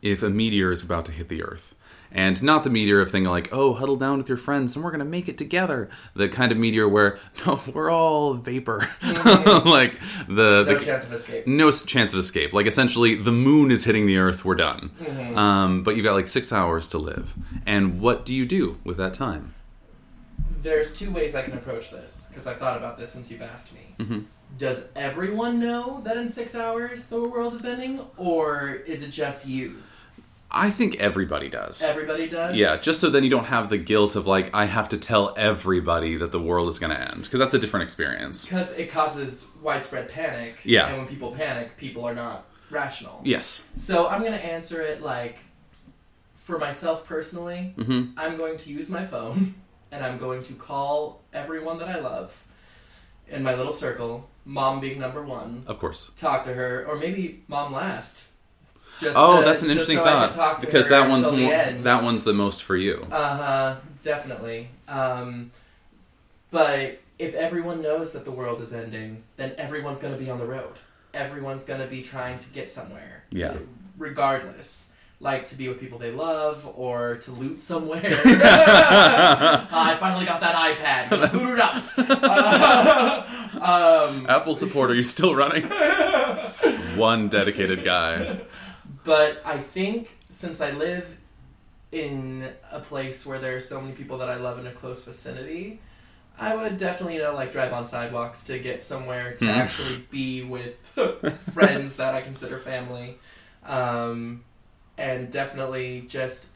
if 0.00 0.22
a 0.22 0.30
meteor 0.30 0.70
is 0.70 0.82
about 0.82 1.04
to 1.06 1.12
hit 1.12 1.28
the 1.28 1.42
Earth. 1.42 1.74
And 2.16 2.40
not 2.44 2.62
the 2.62 2.70
meteor 2.70 3.00
of 3.00 3.10
thing 3.10 3.24
like, 3.24 3.48
oh, 3.52 3.74
huddle 3.74 3.96
down 3.96 4.18
with 4.18 4.28
your 4.28 4.38
friends 4.38 4.76
and 4.76 4.84
we're 4.84 4.92
gonna 4.92 5.04
make 5.04 5.28
it 5.28 5.36
together. 5.36 5.88
The 6.14 6.28
kind 6.28 6.52
of 6.52 6.58
meteor 6.58 6.88
where 6.88 7.18
no, 7.46 7.60
we're 7.74 7.90
all 7.90 8.34
vapor. 8.34 8.86
like 9.02 9.98
the, 10.28 10.62
No 10.62 10.64
the 10.64 10.78
chance 10.78 11.04
of 11.04 11.12
escape. 11.12 11.46
no 11.48 11.70
chance 11.72 12.12
of 12.12 12.20
escape. 12.20 12.52
Like 12.52 12.66
essentially, 12.66 13.16
the 13.16 13.32
moon 13.32 13.70
is 13.72 13.84
hitting 13.84 14.06
the 14.06 14.16
Earth. 14.18 14.44
We're 14.44 14.54
done. 14.54 14.90
Mm-hmm. 15.00 15.36
Um, 15.36 15.82
but 15.82 15.96
you've 15.96 16.04
got 16.04 16.14
like 16.14 16.28
six 16.28 16.52
hours 16.52 16.86
to 16.88 16.98
live. 16.98 17.34
And 17.66 18.00
what 18.00 18.24
do 18.24 18.32
you 18.34 18.46
do 18.46 18.78
with 18.84 18.96
that 18.98 19.12
time? 19.14 19.54
There's 20.62 20.96
two 20.96 21.10
ways 21.10 21.34
I 21.34 21.42
can 21.42 21.54
approach 21.54 21.90
this 21.90 22.28
because 22.30 22.46
I've 22.46 22.58
thought 22.58 22.76
about 22.76 22.96
this 22.96 23.10
since 23.12 23.30
you've 23.30 23.42
asked 23.42 23.72
me. 23.74 23.94
Mhm. 23.98 24.24
Does 24.56 24.88
everyone 24.94 25.58
know 25.58 26.00
that 26.04 26.16
in 26.16 26.28
six 26.28 26.54
hours 26.54 27.08
the 27.08 27.20
world 27.20 27.54
is 27.54 27.64
ending, 27.64 28.00
or 28.16 28.70
is 28.86 29.02
it 29.02 29.10
just 29.10 29.46
you? 29.46 29.76
I 30.56 30.70
think 30.70 31.00
everybody 31.00 31.48
does. 31.48 31.82
Everybody 31.82 32.28
does. 32.28 32.56
yeah, 32.56 32.76
just 32.76 33.00
so 33.00 33.10
then 33.10 33.24
you 33.24 33.30
don't 33.30 33.46
have 33.46 33.68
the 33.70 33.76
guilt 33.78 34.14
of 34.16 34.26
like 34.26 34.54
I 34.54 34.66
have 34.66 34.88
to 34.90 34.98
tell 34.98 35.34
everybody 35.36 36.16
that 36.16 36.30
the 36.32 36.40
world 36.40 36.68
is 36.68 36.78
going 36.78 36.92
to 36.94 37.00
end 37.00 37.24
because 37.24 37.40
that's 37.40 37.54
a 37.54 37.58
different 37.58 37.82
experience. 37.84 38.44
Because 38.44 38.72
it 38.74 38.90
causes 38.90 39.48
widespread 39.60 40.08
panic. 40.08 40.58
Yeah. 40.64 40.88
And 40.88 40.98
when 40.98 41.06
people 41.08 41.32
panic, 41.32 41.76
people 41.76 42.04
are 42.04 42.14
not 42.14 42.46
rational. 42.70 43.20
Yes. 43.24 43.64
So 43.76 44.08
I'm 44.08 44.22
gonna 44.22 44.36
answer 44.36 44.80
it 44.80 45.02
like, 45.02 45.38
for 46.36 46.58
myself 46.58 47.06
personally, 47.06 47.74
hmm 47.76 48.10
I'm 48.16 48.36
going 48.36 48.56
to 48.58 48.70
use 48.70 48.88
my 48.90 49.04
phone 49.04 49.54
and 49.92 50.04
I'm 50.04 50.18
going 50.18 50.42
to 50.44 50.52
call 50.54 51.22
everyone 51.32 51.78
that 51.78 51.88
I 51.88 51.98
love 52.00 52.44
in 53.28 53.42
my 53.42 53.54
little 53.54 53.72
circle. 53.72 54.28
Mom 54.44 54.78
being 54.78 54.98
number 55.00 55.22
one. 55.22 55.64
Of 55.66 55.78
course. 55.78 56.10
Talk 56.16 56.44
to 56.44 56.52
her, 56.52 56.84
or 56.86 56.96
maybe 56.96 57.42
mom 57.48 57.72
last. 57.72 58.28
Just 59.00 59.18
Oh, 59.18 59.40
to- 59.40 59.44
that's 59.44 59.62
an 59.62 59.70
interesting 59.70 59.98
so 59.98 60.04
thought 60.04 60.60
because 60.60 60.88
that 60.88 61.08
one's 61.08 61.30
the 61.30 61.36
more, 61.36 61.82
that 61.82 62.02
one's 62.02 62.24
the 62.24 62.34
most 62.34 62.62
for 62.62 62.76
you. 62.76 63.06
Uh 63.10 63.36
huh. 63.36 63.76
Definitely. 64.02 64.68
Um, 64.88 65.50
but 66.50 67.00
if 67.18 67.34
everyone 67.34 67.80
knows 67.82 68.12
that 68.12 68.24
the 68.24 68.30
world 68.30 68.60
is 68.60 68.72
ending, 68.72 69.22
then 69.36 69.54
everyone's 69.58 70.00
going 70.00 70.12
to 70.14 70.18
be 70.22 70.30
on 70.30 70.38
the 70.38 70.46
road. 70.46 70.74
Everyone's 71.12 71.64
going 71.64 71.80
to 71.80 71.86
be 71.86 72.02
trying 72.02 72.38
to 72.40 72.48
get 72.50 72.70
somewhere. 72.70 73.24
Yeah. 73.30 73.56
Regardless. 73.98 74.90
Like 75.20 75.46
to 75.48 75.54
be 75.56 75.68
with 75.68 75.80
people 75.80 75.98
they 75.98 76.10
love 76.10 76.70
or 76.76 77.16
to 77.16 77.30
loot 77.30 77.58
somewhere. 77.60 78.02
I 78.04 79.96
finally 79.98 80.26
got 80.26 80.40
that 80.40 80.54
iPad. 80.54 81.32
Boot 81.32 81.54
it 81.54 81.60
up. 81.60 81.84
Uh, 83.58 84.08
um, 84.10 84.26
Apple 84.28 84.54
support, 84.54 84.90
are 84.90 84.94
you 84.94 85.02
still 85.04 85.34
running? 85.34 85.66
It's 85.70 86.78
one 86.96 87.28
dedicated 87.28 87.84
guy. 87.84 88.40
But 89.04 89.42
I 89.44 89.58
think 89.58 90.16
since 90.28 90.60
I 90.60 90.70
live 90.72 91.16
in 91.92 92.50
a 92.72 92.80
place 92.80 93.24
where 93.24 93.38
there 93.38 93.56
are 93.56 93.60
so 93.60 93.80
many 93.80 93.94
people 93.94 94.18
that 94.18 94.28
I 94.30 94.36
love 94.36 94.58
in 94.58 94.66
a 94.66 94.72
close 94.72 95.04
vicinity, 95.04 95.80
I 96.38 96.56
would 96.56 96.78
definitely, 96.78 97.16
you 97.16 97.22
know, 97.22 97.34
like 97.34 97.52
drive 97.52 97.72
on 97.72 97.86
sidewalks 97.86 98.44
to 98.44 98.58
get 98.58 98.82
somewhere 98.82 99.34
to 99.36 99.44
Hmm. 99.46 99.50
actually 99.50 100.06
be 100.10 100.42
with 100.42 100.76
friends 101.52 101.96
that 101.96 102.14
I 102.14 102.22
consider 102.22 102.58
family. 102.58 103.18
Um, 103.64 104.44
and 104.98 105.30
definitely 105.30 106.06
just 106.08 106.48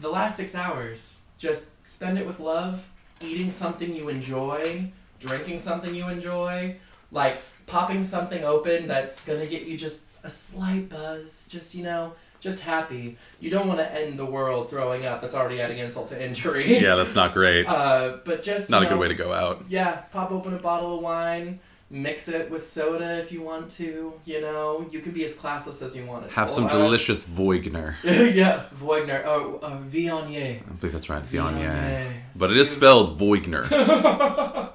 the 0.00 0.08
last 0.08 0.36
six 0.36 0.54
hours, 0.54 1.18
just 1.38 1.68
spend 1.86 2.18
it 2.18 2.26
with 2.26 2.40
love, 2.40 2.86
eating 3.20 3.50
something 3.50 3.94
you 3.94 4.08
enjoy, 4.08 4.90
drinking 5.18 5.58
something 5.58 5.94
you 5.94 6.08
enjoy, 6.08 6.76
like 7.12 7.42
popping 7.66 8.02
something 8.04 8.44
open 8.44 8.86
that's 8.86 9.24
gonna 9.24 9.46
get 9.46 9.62
you 9.62 9.76
just 9.76 10.06
a 10.22 10.30
slight 10.30 10.88
buzz, 10.88 11.48
just 11.50 11.74
you 11.74 11.82
know, 11.84 12.12
just 12.40 12.62
happy. 12.62 13.16
You 13.38 13.50
don't 13.50 13.68
want 13.68 13.80
to 13.80 13.94
end 13.94 14.18
the 14.18 14.24
world 14.24 14.70
throwing 14.70 15.06
up. 15.06 15.20
That's 15.20 15.34
already 15.34 15.60
adding 15.60 15.78
insult 15.78 16.08
to 16.08 16.22
injury. 16.22 16.66
Yeah, 16.80 16.94
that's 16.94 17.14
not 17.14 17.32
great. 17.32 17.66
Uh, 17.66 18.18
but 18.24 18.42
just 18.42 18.70
Not 18.70 18.82
a 18.82 18.86
good 18.86 18.98
way 18.98 19.08
to 19.08 19.14
go 19.14 19.32
out. 19.32 19.64
Yeah, 19.68 19.96
pop 20.12 20.30
open 20.30 20.54
a 20.54 20.58
bottle 20.58 20.96
of 20.96 21.02
wine, 21.02 21.60
mix 21.90 22.28
it 22.28 22.50
with 22.50 22.66
soda 22.66 23.18
if 23.18 23.30
you 23.32 23.42
want 23.42 23.70
to. 23.72 24.14
You 24.24 24.40
know, 24.40 24.86
you 24.90 25.00
can 25.00 25.12
be 25.12 25.24
as 25.24 25.36
classless 25.36 25.82
as 25.84 25.94
you 25.94 26.06
want. 26.06 26.26
It's 26.26 26.34
Have 26.34 26.50
some 26.50 26.68
delicious 26.68 27.26
Voigner. 27.28 27.96
yeah, 28.04 28.64
Voigner. 28.74 29.22
Oh, 29.26 29.58
uh, 29.62 29.78
Viognier. 29.78 30.60
I 30.66 30.72
believe 30.74 30.92
that's 30.92 31.10
right, 31.10 31.24
Viognier. 31.24 31.76
Viognier. 31.76 32.12
But 32.38 32.50
it 32.50 32.56
is 32.56 32.70
spelled 32.70 33.18
Voigner. 33.18 33.68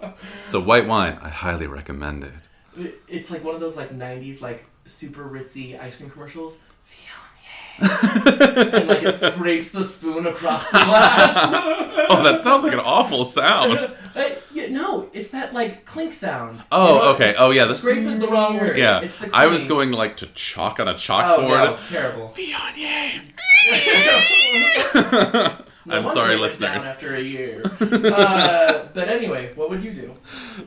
It's 0.46 0.54
a 0.54 0.60
white 0.60 0.88
wine. 0.88 1.18
I 1.22 1.30
highly 1.30 1.68
recommend 1.68 2.24
it. 2.24 3.02
It's 3.08 3.32
like 3.32 3.44
one 3.44 3.56
of 3.56 3.62
those 3.62 3.78
like 3.78 3.92
'90s 3.92 4.42
like 4.42 4.66
super 4.86 5.24
ritzy 5.24 5.80
ice 5.80 5.98
cream 5.98 6.10
commercials. 6.10 6.62
And 7.77 8.88
like 8.88 9.04
it 9.04 9.15
scrapes 9.18 9.72
the 9.72 9.84
spoon 9.84 10.25
across 10.27 10.65
the 10.68 10.77
glass. 10.77 11.51
Oh, 12.08 12.22
that 12.24 12.42
sounds 12.44 12.63
like 12.63 12.72
an 12.74 12.80
awful 12.80 13.24
sound. 13.25 13.94
Yeah, 14.54 14.70
no, 14.70 15.10
it's 15.12 15.32
that 15.32 15.54
like 15.54 15.84
clink 15.86 16.13
sound. 16.13 16.63
Oh, 16.72 16.88
You 16.88 16.94
know, 17.01 17.10
okay. 17.15 17.36
Oh, 17.38 17.50
yeah. 17.51 17.65
The, 17.65 17.75
Scrape 17.75 18.06
is 18.08 18.20
the 18.22 18.27
wrong 18.30 18.58
word. 18.58 18.77
yeah. 18.77 19.06
I 19.34 19.48
was 19.48 19.65
going 19.65 19.92
like 19.92 20.15
to 20.18 20.27
chalk 20.27 20.80
on 20.80 20.88
a 20.88 20.92
Oh 20.92 20.96
chalkboard. 20.96 21.50
no, 21.72 21.77
terrible. 21.89 22.30
Viognier. 22.30 23.22
No 25.88 25.98
I'm 25.98 26.06
sorry, 26.06 26.36
they 26.36 26.42
went 26.42 26.60
down 26.60 26.75
listeners. 26.75 26.84
After 26.86 27.15
a 27.15 27.22
year. 27.22 27.62
uh, 27.82 28.88
but 28.94 29.08
anyway, 29.10 29.51
what 29.56 29.70
would 29.70 29.84
you 29.84 29.94
do? 29.94 30.15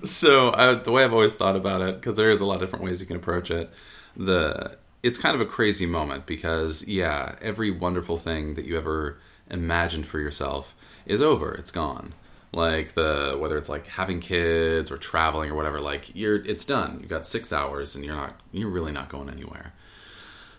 So 0.05 0.51
uh, 0.51 0.75
the 0.83 0.93
way 0.93 1.03
I've 1.05 1.13
always 1.15 1.35
thought 1.35 1.57
about 1.57 1.81
it, 1.81 1.95
because 1.97 2.15
there 2.17 2.31
is 2.31 2.41
a 2.43 2.45
lot 2.45 2.57
of 2.57 2.61
different 2.61 2.85
ways 2.85 3.01
you 3.01 3.07
can 3.07 3.17
approach 3.17 3.51
it, 3.51 3.71
the 4.19 4.77
it's 5.03 5.17
kind 5.17 5.35
of 5.35 5.41
a 5.41 5.47
crazy 5.47 5.87
moment 5.87 6.27
because 6.27 6.87
yeah, 6.87 7.37
every 7.41 7.71
wonderful 7.71 8.17
thing 8.17 8.55
that 8.55 8.65
you 8.65 8.77
ever 8.77 9.19
imagined 9.49 10.07
for 10.07 10.19
yourself 10.19 10.75
is 11.07 11.23
over. 11.23 11.55
It's 11.55 11.71
gone. 11.71 12.15
Like 12.53 12.95
the 12.95 13.37
whether 13.39 13.57
it's 13.57 13.69
like 13.69 13.87
having 13.87 14.21
kids 14.21 14.91
or 14.91 14.97
traveling 14.97 15.51
or 15.51 15.55
whatever, 15.55 15.81
like 15.81 16.15
you're 16.15 16.37
it's 16.37 16.65
done. 16.65 16.99
You 17.01 17.07
got 17.07 17.27
six 17.27 17.53
hours 17.53 17.95
and 17.95 18.05
you're 18.05 18.17
not 18.17 18.41
you're 18.53 18.71
really 18.71 18.93
not 18.93 19.09
going 19.09 19.31
anywhere. 19.31 19.73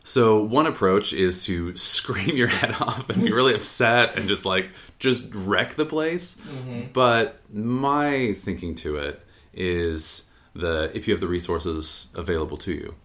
So 0.04 0.42
one 0.42 0.66
approach 0.66 1.13
is 1.13 1.46
to 1.46 1.75
scream 1.78 2.36
your 2.38 2.48
head 2.48 2.75
off 2.80 3.10
and 3.10 3.24
be 3.24 3.32
really 3.32 3.54
upset 3.54 4.18
and 4.18 4.28
just 4.28 4.46
like 4.46 4.70
just 5.00 5.34
wreck 5.34 5.75
the 5.75 5.86
place. 5.86 6.36
Mm-hmm. 6.36 6.92
But 6.94 7.39
my 7.51 8.34
thinking 8.34 8.75
to 8.75 8.96
it 8.98 9.25
is 9.54 10.28
the 10.54 10.92
if 10.96 11.08
you 11.08 11.13
have 11.13 11.22
the 11.22 11.28
resources 11.28 12.08
available 12.16 12.58
to 12.58 12.72
you, 12.72 12.96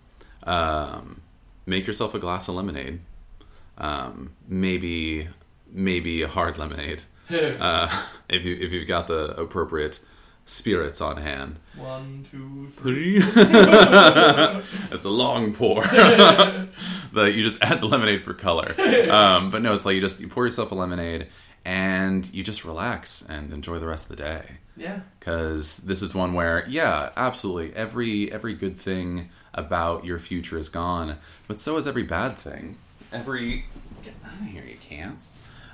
um, 0.44 1.20
make 1.66 1.86
yourself 1.86 2.14
a 2.14 2.18
glass 2.18 2.48
of 2.48 2.54
lemonade. 2.54 3.00
Um, 3.76 4.34
maybe 4.46 5.28
maybe 5.72 6.22
a 6.22 6.28
hard 6.28 6.58
lemonade 6.58 7.02
uh, 7.30 8.04
if 8.28 8.44
you 8.44 8.54
if 8.54 8.70
you've 8.70 8.86
got 8.86 9.08
the 9.08 9.34
appropriate 9.40 10.00
spirits 10.44 11.00
on 11.00 11.16
hand. 11.16 11.58
One, 11.76 12.24
two, 12.30 12.68
three. 12.72 13.16
it's 13.18 15.04
a 15.04 15.10
long 15.10 15.54
pour. 15.54 15.82
that 17.14 17.32
you 17.34 17.42
just 17.42 17.62
add 17.62 17.80
the 17.80 17.86
lemonade 17.86 18.22
for 18.22 18.34
color. 18.34 18.74
Um, 19.10 19.50
but 19.50 19.62
no, 19.62 19.74
it's 19.74 19.84
like 19.84 19.94
you 19.94 20.00
just 20.00 20.20
you 20.20 20.28
pour 20.28 20.44
yourself 20.44 20.70
a 20.70 20.74
lemonade 20.74 21.28
and 21.64 22.32
you 22.32 22.42
just 22.42 22.64
relax 22.64 23.22
and 23.22 23.52
enjoy 23.52 23.78
the 23.78 23.86
rest 23.86 24.10
of 24.10 24.16
the 24.16 24.22
day. 24.22 24.44
Yeah. 24.76 25.00
Because 25.18 25.78
this 25.78 26.02
is 26.02 26.14
one 26.14 26.34
where, 26.34 26.66
yeah, 26.68 27.10
absolutely, 27.16 27.74
every 27.74 28.30
every 28.30 28.54
good 28.54 28.78
thing 28.78 29.30
about 29.54 30.04
your 30.04 30.18
future 30.18 30.58
is 30.58 30.68
gone, 30.68 31.18
but 31.48 31.60
so 31.60 31.76
is 31.76 31.86
every 31.86 32.02
bad 32.02 32.36
thing. 32.36 32.76
Every 33.12 33.64
get 34.02 34.14
out 34.24 34.40
of 34.40 34.46
here, 34.46 34.64
you 34.64 34.76
can't. 34.80 35.24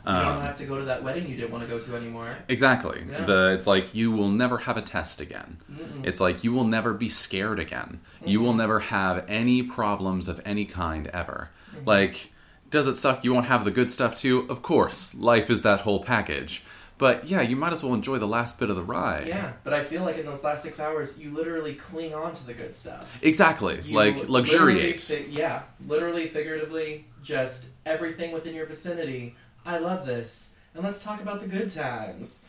You 0.07 0.13
Um, 0.13 0.25
don't 0.25 0.43
have 0.43 0.57
to 0.59 0.65
go 0.65 0.79
to 0.79 0.85
that 0.87 1.03
wedding 1.03 1.29
you 1.29 1.37
didn't 1.37 1.51
want 1.51 1.63
to 1.65 1.69
go 1.69 1.79
to 1.79 1.97
anymore. 1.97 2.35
Exactly. 2.49 3.03
Yeah. 3.11 3.25
The 3.25 3.53
it's 3.53 3.67
like 3.67 3.95
you 3.95 4.11
will 4.11 4.31
never 4.31 4.59
have 4.59 4.77
a 4.77 4.83
test 4.83 5.21
again. 5.21 5.59
Mm-mm. 5.71 6.07
It's 6.07 6.21
like 6.21 6.43
you 6.43 6.53
will 6.53 6.65
never 6.65 6.95
be 6.95 7.09
scared 7.09 7.59
again. 7.59 8.01
You 8.25 8.41
will 8.41 8.55
never 8.55 8.81
have 8.81 9.25
any 9.29 9.63
problems 9.63 10.27
of 10.29 10.41
any 10.47 10.65
kind 10.65 11.09
ever. 11.09 11.51
Mm-hmm. 11.75 11.87
Like 11.89 12.33
does 12.71 12.87
it 12.87 12.97
suck 12.97 13.25
you 13.25 13.35
won't 13.35 13.47
have 13.47 13.65
the 13.65 13.71
good 13.71 13.91
stuff 13.91 14.15
too? 14.15 14.47
Of 14.49 14.63
course. 14.63 15.15
Life 15.15 15.51
is 15.51 15.63
that 15.63 15.81
whole 15.81 16.03
package. 16.03 16.63
But 17.01 17.27
yeah, 17.27 17.41
you 17.41 17.57
might 17.57 17.73
as 17.73 17.83
well 17.83 17.95
enjoy 17.95 18.19
the 18.19 18.29
last 18.29 18.59
bit 18.59 18.69
of 18.69 18.77
the 18.77 18.83
ride. 18.83 19.27
Yeah, 19.27 19.53
but 19.65 19.73
I 19.73 19.83
feel 19.83 20.03
like 20.03 20.19
in 20.19 20.27
those 20.27 20.45
last 20.45 20.63
six 20.63 20.79
hours, 20.79 21.19
you 21.19 21.31
literally 21.31 21.75
cling 21.75 22.15
on 22.15 22.35
to 22.35 22.47
the 22.47 22.53
good 22.53 22.75
stuff. 22.75 23.19
Exactly. 23.23 23.81
You 23.87 23.97
like 23.97 24.17
literally 24.17 24.33
luxuriate. 24.33 25.01
fi- 25.01 25.27
yeah, 25.31 25.63
literally, 25.89 26.29
figuratively, 26.29 27.07
just 27.23 27.69
everything 27.87 28.33
within 28.33 28.55
your 28.55 28.67
vicinity. 28.67 29.35
I 29.65 29.79
love 29.79 30.07
this, 30.07 30.57
and 30.75 30.85
let's 30.85 31.03
talk 31.03 31.23
about 31.23 31.41
the 31.41 31.49
good 31.49 31.71
times. 31.71 32.45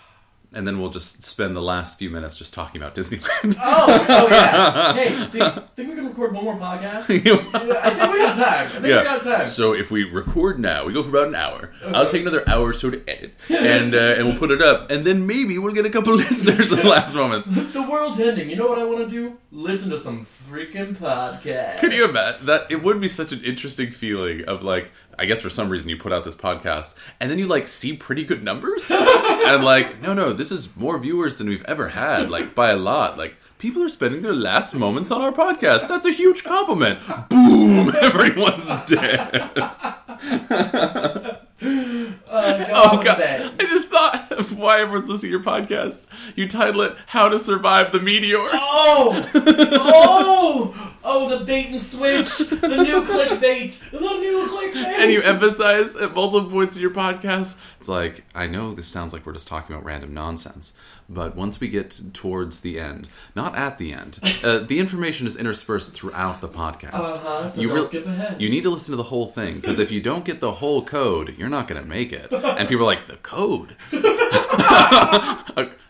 and 0.53 0.67
then 0.67 0.79
we'll 0.79 0.89
just 0.89 1.23
spend 1.23 1.55
the 1.55 1.61
last 1.61 1.97
few 1.97 2.09
minutes 2.09 2.37
just 2.37 2.53
talking 2.53 2.81
about 2.81 2.93
Disneyland. 2.93 3.57
Oh, 3.61 4.05
oh 4.09 4.27
yeah. 4.29 4.93
Hey, 5.01 5.09
think, 5.27 5.75
think 5.75 5.89
we 5.89 5.95
can 5.95 6.07
record 6.07 6.33
one 6.33 6.43
more 6.43 6.57
podcast? 6.57 7.03
I 7.09 7.19
think 7.19 7.23
we 7.23 8.19
got 8.19 8.35
time. 8.35 8.65
I 8.65 8.67
think 8.67 8.83
we 8.83 8.89
got 8.89 9.21
time. 9.21 9.45
So 9.47 9.73
if 9.73 9.89
we 9.89 10.03
record 10.03 10.59
now, 10.59 10.85
we 10.85 10.93
go 10.93 11.03
for 11.03 11.09
about 11.09 11.29
an 11.29 11.35
hour. 11.35 11.71
I'll 11.85 12.05
take 12.05 12.21
another 12.21 12.47
hour 12.47 12.69
or 12.69 12.73
so 12.73 12.89
to 12.89 13.01
edit, 13.09 13.33
and 13.49 13.95
uh, 13.95 14.15
and 14.17 14.27
we'll 14.27 14.37
put 14.37 14.51
it 14.51 14.61
up, 14.61 14.91
and 14.91 15.05
then 15.05 15.25
maybe 15.25 15.57
we'll 15.57 15.73
get 15.73 15.85
a 15.85 15.89
couple 15.89 16.13
listeners 16.15 16.71
in 16.71 16.79
the 16.79 16.87
last 16.87 17.15
moments. 17.15 17.51
The 17.51 17.81
world's 17.81 18.19
ending. 18.19 18.49
You 18.49 18.57
know 18.57 18.67
what 18.67 18.79
I 18.79 18.83
want 18.83 18.99
to 18.99 19.09
do? 19.09 19.37
Listen 19.51 19.89
to 19.91 19.97
some 19.97 20.25
freaking 20.49 20.95
podcast. 20.95 21.79
Can 21.79 21.91
you 21.91 22.09
imagine 22.09 22.47
that? 22.47 22.69
It 22.69 22.83
would 22.83 22.99
be 22.99 23.07
such 23.07 23.31
an 23.31 23.43
interesting 23.43 23.91
feeling 23.91 24.43
of 24.45 24.63
like, 24.63 24.91
I 25.21 25.25
guess 25.25 25.39
for 25.39 25.51
some 25.51 25.69
reason 25.69 25.87
you 25.87 25.97
put 25.97 26.11
out 26.11 26.23
this 26.23 26.35
podcast, 26.35 26.95
and 27.19 27.29
then 27.29 27.37
you 27.37 27.45
like 27.45 27.67
see 27.67 27.95
pretty 27.95 28.23
good 28.23 28.43
numbers, 28.43 28.89
and 28.93 29.63
like, 29.63 30.01
no, 30.01 30.15
no, 30.15 30.33
this 30.33 30.51
is 30.51 30.75
more 30.75 30.97
viewers 30.97 31.37
than 31.37 31.47
we've 31.47 31.63
ever 31.65 31.89
had, 31.89 32.31
like 32.31 32.55
by 32.55 32.71
a 32.71 32.77
lot, 32.77 33.17
like. 33.19 33.35
People 33.59 33.83
are 33.83 33.89
spending 33.89 34.23
their 34.23 34.33
last 34.33 34.73
moments 34.73 35.11
on 35.11 35.21
our 35.21 35.31
podcast. 35.31 35.87
That's 35.87 36.07
a 36.07 36.11
huge 36.11 36.43
compliment. 36.43 36.99
Boom! 37.29 37.93
Everyone's 38.01 38.65
dead. 38.89 39.51
Go 39.53 41.37
Oh, 41.63 42.65
oh 42.73 43.03
god! 43.03 43.21
I 43.21 43.51
just 43.59 43.89
thought 43.89 44.31
of 44.31 44.57
why 44.57 44.81
everyone's 44.81 45.07
listening 45.09 45.31
to 45.33 45.37
your 45.37 45.43
podcast. 45.43 46.07
You 46.35 46.47
title 46.47 46.81
it 46.81 46.97
"How 47.05 47.29
to 47.29 47.37
Survive 47.37 47.91
the 47.91 47.99
Meteor." 47.99 48.39
Oh! 48.51 49.29
Oh! 49.35 50.90
Oh, 51.03 51.29
the 51.29 51.43
bait 51.43 51.67
and 51.67 51.79
switch! 51.79 52.37
The 52.37 52.83
new 52.83 53.03
clickbait! 53.05 53.91
The 53.91 53.99
new 53.99 54.47
clickbait! 54.47 54.85
and 54.99 55.11
you 55.11 55.21
emphasize 55.21 55.95
at 55.95 56.13
multiple 56.13 56.49
points 56.49 56.75
in 56.75 56.81
your 56.81 56.91
podcast. 56.91 57.57
It's 57.79 57.89
like, 57.89 58.23
I 58.35 58.47
know 58.47 58.73
this 58.73 58.87
sounds 58.87 59.13
like 59.13 59.25
we're 59.25 59.33
just 59.33 59.47
talking 59.47 59.75
about 59.75 59.85
random 59.85 60.13
nonsense, 60.13 60.73
but 61.13 61.35
once 61.35 61.59
we 61.59 61.67
get 61.67 61.99
towards 62.13 62.61
the 62.61 62.79
end, 62.79 63.07
not 63.35 63.55
at 63.55 63.77
the 63.77 63.93
end, 63.93 64.19
uh, 64.43 64.59
the 64.59 64.79
information 64.79 65.27
is 65.27 65.35
interspersed 65.35 65.93
throughout 65.93 66.41
the 66.41 66.47
podcast. 66.47 66.93
Uh-huh, 66.93 67.47
so 67.47 67.61
you 67.61 67.67
don't 67.67 67.75
real- 67.75 67.85
skip 67.85 68.05
ahead. 68.05 68.41
You 68.41 68.49
need 68.49 68.63
to 68.63 68.69
listen 68.69 68.91
to 68.93 68.95
the 68.95 69.03
whole 69.03 69.27
thing 69.27 69.55
because 69.55 69.79
if 69.79 69.91
you 69.91 70.01
don't 70.01 70.25
get 70.25 70.39
the 70.39 70.53
whole 70.53 70.83
code, 70.83 71.35
you're 71.37 71.49
not 71.49 71.67
going 71.67 71.81
to 71.81 71.87
make 71.87 72.13
it. 72.13 72.31
And 72.31 72.67
people 72.67 72.83
are 72.83 72.85
like, 72.85 73.07
the 73.07 73.17
code? 73.17 73.75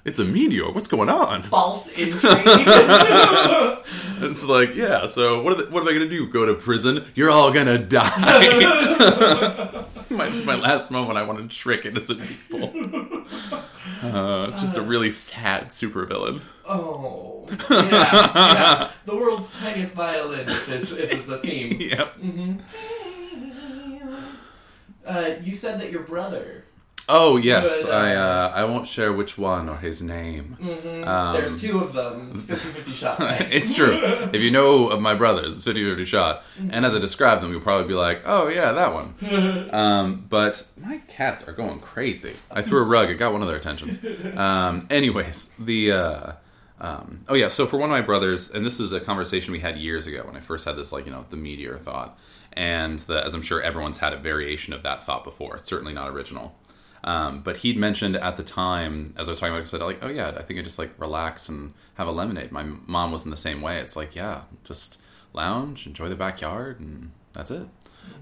it's 0.06 0.20
a 0.20 0.26
meteor. 0.26 0.72
What's 0.72 0.88
going 0.88 1.10
on? 1.10 1.44
False 1.44 1.88
intrigue. 1.98 2.42
It's 4.22 4.44
like, 4.46 4.76
yeah. 4.76 5.06
So 5.06 5.42
what? 5.42 5.54
Are 5.54 5.64
the, 5.64 5.72
what 5.72 5.82
am 5.82 5.88
I 5.88 5.94
gonna 5.94 6.10
do? 6.10 6.28
Go 6.28 6.46
to 6.46 6.54
prison? 6.54 7.06
You're 7.16 7.30
all 7.30 7.52
gonna 7.52 7.78
die. 7.78 8.10
my, 10.10 10.30
my 10.30 10.56
last 10.56 10.92
moment, 10.92 11.18
I 11.18 11.24
want 11.24 11.40
to 11.40 11.56
trick 11.56 11.86
innocent 11.86 12.22
people. 12.28 12.72
Uh, 14.02 14.52
just 14.60 14.78
a 14.78 14.82
really 14.82 15.12
sad 15.12 15.70
supervillain. 15.70 16.42
oh. 16.68 17.48
Yeah, 17.70 18.32
yeah. 18.36 18.92
The 19.06 19.16
world's 19.16 19.58
tiniest 19.60 19.94
violin 19.96 20.48
is, 20.48 20.70
is, 20.70 20.92
is 20.94 21.28
the 21.28 21.38
theme. 21.40 21.80
Yep. 21.82 22.16
Uh, 25.06 25.32
you 25.42 25.56
said 25.56 25.80
that 25.82 25.92
your 25.92 26.04
brother. 26.04 26.61
Oh 27.14 27.36
yes, 27.36 27.84
But, 27.84 27.92
uh, 27.92 27.94
I 27.94 28.16
uh, 28.16 28.52
I 28.56 28.64
won't 28.64 28.88
share 28.88 29.12
which 29.12 29.38
one 29.38 29.68
or 29.68 29.76
his 29.76 30.02
name. 30.02 30.58
Um, 31.06 31.34
There's 31.34 31.62
two 31.62 31.80
of 31.80 31.92
them. 31.92 32.30
It's 32.32 32.44
50-50 32.46 32.94
shot. 32.96 33.18
it's 33.22 33.74
true. 33.74 34.00
If 34.32 34.42
you 34.42 34.50
know 34.50 34.88
of 34.88 35.02
my 35.02 35.14
brothers, 35.14 35.56
it's 35.56 35.64
50 35.66 35.84
50 35.90 36.06
shot. 36.06 36.44
And 36.70 36.86
as 36.86 36.96
I 36.96 37.00
describe 37.00 37.42
them, 37.42 37.52
you'll 37.52 37.60
probably 37.60 37.90
be 37.90 37.96
like, 37.96 38.22
oh, 38.26 38.48
yeah, 38.48 38.72
that 38.72 38.94
one. 38.94 39.16
Um, 39.72 40.26
but 40.30 40.66
my 40.78 40.98
cats 41.08 41.48
are 41.48 41.54
going 41.54 41.80
crazy. 41.80 42.34
I 42.50 42.62
threw 42.62 42.82
a 42.82 42.86
rug, 42.86 43.10
it 43.10 43.16
got 43.16 43.32
one 43.34 43.42
of 43.42 43.48
their 43.48 43.58
attentions. 43.58 44.00
Um, 44.38 44.88
anyways, 44.90 45.52
the. 45.60 45.92
Uh, 45.92 46.32
um, 46.80 47.26
oh, 47.30 47.36
yeah, 47.36 47.48
so 47.48 47.68
for 47.68 47.78
one 47.78 47.90
of 47.90 47.94
my 47.94 48.02
brothers, 48.02 48.50
and 48.50 48.66
this 48.66 48.80
is 48.80 48.92
a 48.92 49.00
conversation 49.00 49.52
we 49.52 49.60
had 49.60 49.78
years 49.78 50.08
ago 50.08 50.24
when 50.26 50.36
I 50.36 50.40
first 50.40 50.66
had 50.66 50.76
this, 50.76 50.92
like, 50.92 51.06
you 51.06 51.12
know, 51.12 51.26
the 51.30 51.38
meteor 51.38 51.78
thought. 51.78 52.18
And 52.54 53.00
the, 53.00 53.24
as 53.24 53.34
I'm 53.34 53.44
sure 53.44 53.62
everyone's 53.62 54.00
had 54.00 54.14
a 54.14 54.18
variation 54.18 54.74
of 54.74 54.82
that 54.84 55.04
thought 55.04 55.24
before, 55.24 55.58
it's 55.58 55.70
certainly 55.70 55.94
not 55.94 56.10
original. 56.10 56.56
Um, 57.04 57.42
but 57.42 57.58
he'd 57.58 57.78
mentioned 57.78 58.16
at 58.16 58.38
the 58.38 58.44
time, 58.44 59.14
as 59.18 59.28
I 59.28 59.32
was 59.32 59.40
talking 59.40 59.54
about, 59.54 59.62
I 59.62 59.66
said, 59.66 59.82
like, 59.82 60.00
oh 60.04 60.10
yeah, 60.10 60.34
I 60.38 60.44
think 60.44 60.60
I 60.60 60.62
just 60.62 60.78
like 60.78 60.92
relax 61.00 61.50
and 61.50 61.74
have 61.96 62.08
a 62.08 62.12
lemonade. 62.12 62.52
My 62.52 62.64
mom 62.64 63.12
was 63.12 63.26
in 63.26 63.32
the 63.32 63.38
same 63.38 63.62
way. 63.62 63.80
It's 63.80 63.96
like, 63.96 64.16
yeah, 64.16 64.44
just 64.64 65.00
lounge, 65.34 65.88
enjoy 65.88 66.10
the 66.10 66.16
backyard, 66.16 66.80
and 66.80 67.12
that's 67.34 67.52
it. 67.52 67.68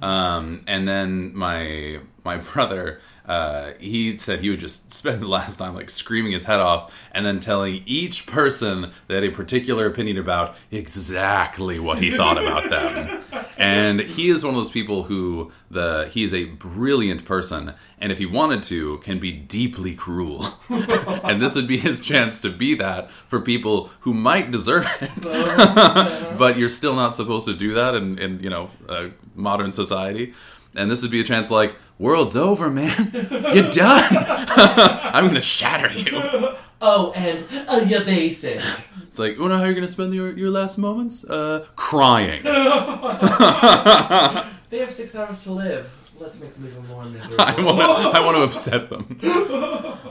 Um, 0.01 0.61
and 0.67 0.87
then 0.87 1.35
my 1.35 1.99
my 2.23 2.37
brother, 2.53 2.99
uh, 3.25 3.71
he 3.79 4.15
said 4.17 4.39
he 4.39 4.49
would 4.49 4.59
just 4.59 4.91
spend 4.93 5.21
the 5.21 5.27
last 5.27 5.57
time 5.57 5.75
like 5.75 5.89
screaming 5.89 6.31
his 6.31 6.45
head 6.45 6.59
off, 6.59 6.97
and 7.11 7.25
then 7.25 7.39
telling 7.39 7.83
each 7.85 8.25
person 8.25 8.91
that 9.07 9.23
a 9.23 9.29
particular 9.29 9.85
opinion 9.85 10.17
about 10.17 10.55
exactly 10.71 11.79
what 11.79 11.99
he 11.99 12.11
thought 12.11 12.37
about 12.37 12.69
them. 12.69 13.23
And 13.59 13.99
he 13.99 14.29
is 14.29 14.45
one 14.45 14.53
of 14.53 14.57
those 14.57 14.71
people 14.71 15.03
who 15.03 15.51
the 15.69 16.07
he 16.09 16.23
is 16.23 16.33
a 16.33 16.45
brilliant 16.45 17.25
person, 17.25 17.73
and 17.99 18.09
if 18.09 18.17
he 18.17 18.25
wanted 18.25 18.63
to, 18.63 18.99
can 18.99 19.19
be 19.19 19.33
deeply 19.33 19.93
cruel. 19.93 20.47
and 20.69 21.41
this 21.41 21.55
would 21.55 21.67
be 21.67 21.77
his 21.77 21.99
chance 21.99 22.39
to 22.41 22.49
be 22.49 22.73
that 22.75 23.11
for 23.11 23.41
people 23.41 23.89
who 23.99 24.13
might 24.13 24.49
deserve 24.49 24.87
it, 25.01 25.23
but 26.37 26.57
you're 26.57 26.69
still 26.69 26.95
not 26.95 27.13
supposed 27.13 27.45
to 27.47 27.53
do 27.53 27.73
that 27.73 27.95
in, 27.95 28.17
in 28.17 28.39
you 28.41 28.49
know 28.49 28.71
uh, 28.87 29.09
modern 29.35 29.73
society. 29.73 30.33
And 30.75 30.89
this 30.89 31.01
would 31.01 31.11
be 31.11 31.19
a 31.19 31.23
chance 31.23 31.51
like, 31.51 31.75
world's 31.97 32.37
over, 32.37 32.69
man. 32.69 33.11
You're 33.53 33.71
done. 33.71 34.15
I'm 34.17 35.27
gonna 35.27 35.41
shatter 35.41 35.91
you. 35.91 36.55
Oh, 36.81 37.11
and 37.13 37.43
uh, 37.67 37.83
you're 37.85 38.05
basic. 38.05 38.61
It's 39.03 39.19
like, 39.19 39.37
you 39.37 39.49
know 39.49 39.57
how 39.57 39.65
you're 39.65 39.73
gonna 39.73 39.87
spend 39.87 40.13
your, 40.13 40.31
your 40.37 40.49
last 40.51 40.77
moments? 40.77 41.23
Uh, 41.25 41.65
crying. 41.75 42.43
They 44.69 44.77
have 44.79 44.91
six 44.91 45.15
hours 45.15 45.43
to 45.45 45.51
live. 45.51 45.89
Let's 46.19 46.39
make 46.39 46.53
them 46.53 46.67
even 46.67 46.85
more 46.87 47.03
miserable. 47.05 47.37
I 47.39 47.59
want 47.59 47.79
to. 47.79 47.85
I 47.85 48.19
want 48.23 48.37
to 48.37 48.43
upset 48.43 48.89
them. 48.91 49.19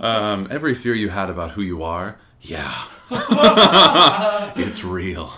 Um, 0.02 0.48
every 0.50 0.74
fear 0.74 0.94
you 0.94 1.10
had 1.10 1.30
about 1.30 1.52
who 1.52 1.62
you 1.62 1.84
are, 1.84 2.18
yeah, 2.40 2.86
it's 4.56 4.82
real. 4.82 5.32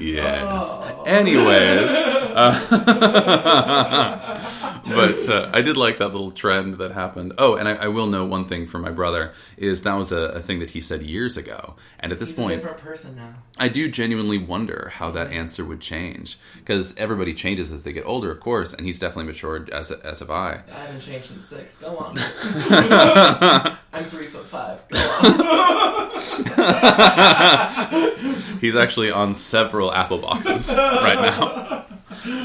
yes. 0.00 0.78
Anyways, 1.06 1.90
uh, 2.34 2.50
but 4.86 5.28
uh, 5.28 5.50
I 5.52 5.62
did 5.62 5.76
like 5.76 5.98
that 5.98 6.12
little 6.12 6.30
trend 6.30 6.78
that 6.78 6.92
happened. 6.92 7.32
Oh, 7.38 7.56
and 7.56 7.68
I, 7.68 7.74
I 7.74 7.88
will 7.88 8.06
know 8.06 8.24
one 8.24 8.44
thing 8.44 8.66
for 8.66 8.78
my 8.78 8.90
brother 8.90 9.32
is 9.56 9.82
that 9.82 9.94
was 9.94 10.12
a, 10.12 10.22
a 10.22 10.40
thing 10.40 10.60
that 10.60 10.70
he 10.70 10.80
said 10.80 11.02
years 11.02 11.36
ago, 11.36 11.74
and 11.98 12.12
at 12.12 12.18
this 12.18 12.30
He's 12.30 12.38
a 12.38 12.42
point, 12.42 12.62
different 12.62 12.82
person 12.82 13.16
now. 13.16 13.34
I 13.58 13.68
do 13.68 13.90
genuinely 13.90 14.38
wonder 14.38 14.90
how 14.94 15.10
that 15.10 15.32
answer 15.32 15.64
would 15.64 15.80
change 15.80 16.38
because 16.58 16.96
everybody 16.96 17.34
changes 17.34 17.72
as 17.72 17.82
they 17.82 17.92
get 17.92 18.06
older, 18.06 18.30
of 18.30 18.40
course, 18.40 18.72
and 18.72 18.86
he's 18.86 18.98
definitely 18.98 19.26
matured 19.26 19.68
as 19.70 19.90
as 19.90 20.20
have 20.20 20.30
I. 20.30 20.60
I 20.70 20.74
haven't 20.80 21.00
changed 21.00 21.32
in 21.32 21.40
six. 21.40 21.78
Go 21.78 21.96
on. 21.98 22.14
I'm 23.92 24.08
three 24.10 24.26
foot 24.26 24.46
five. 24.46 24.82
Go 24.88 24.98
on. 25.26 26.10
He's 28.60 28.76
actually 28.76 29.10
on 29.10 29.34
several 29.34 29.92
Apple 29.92 30.18
boxes 30.18 30.72
right 30.74 31.20
now. 31.20 31.86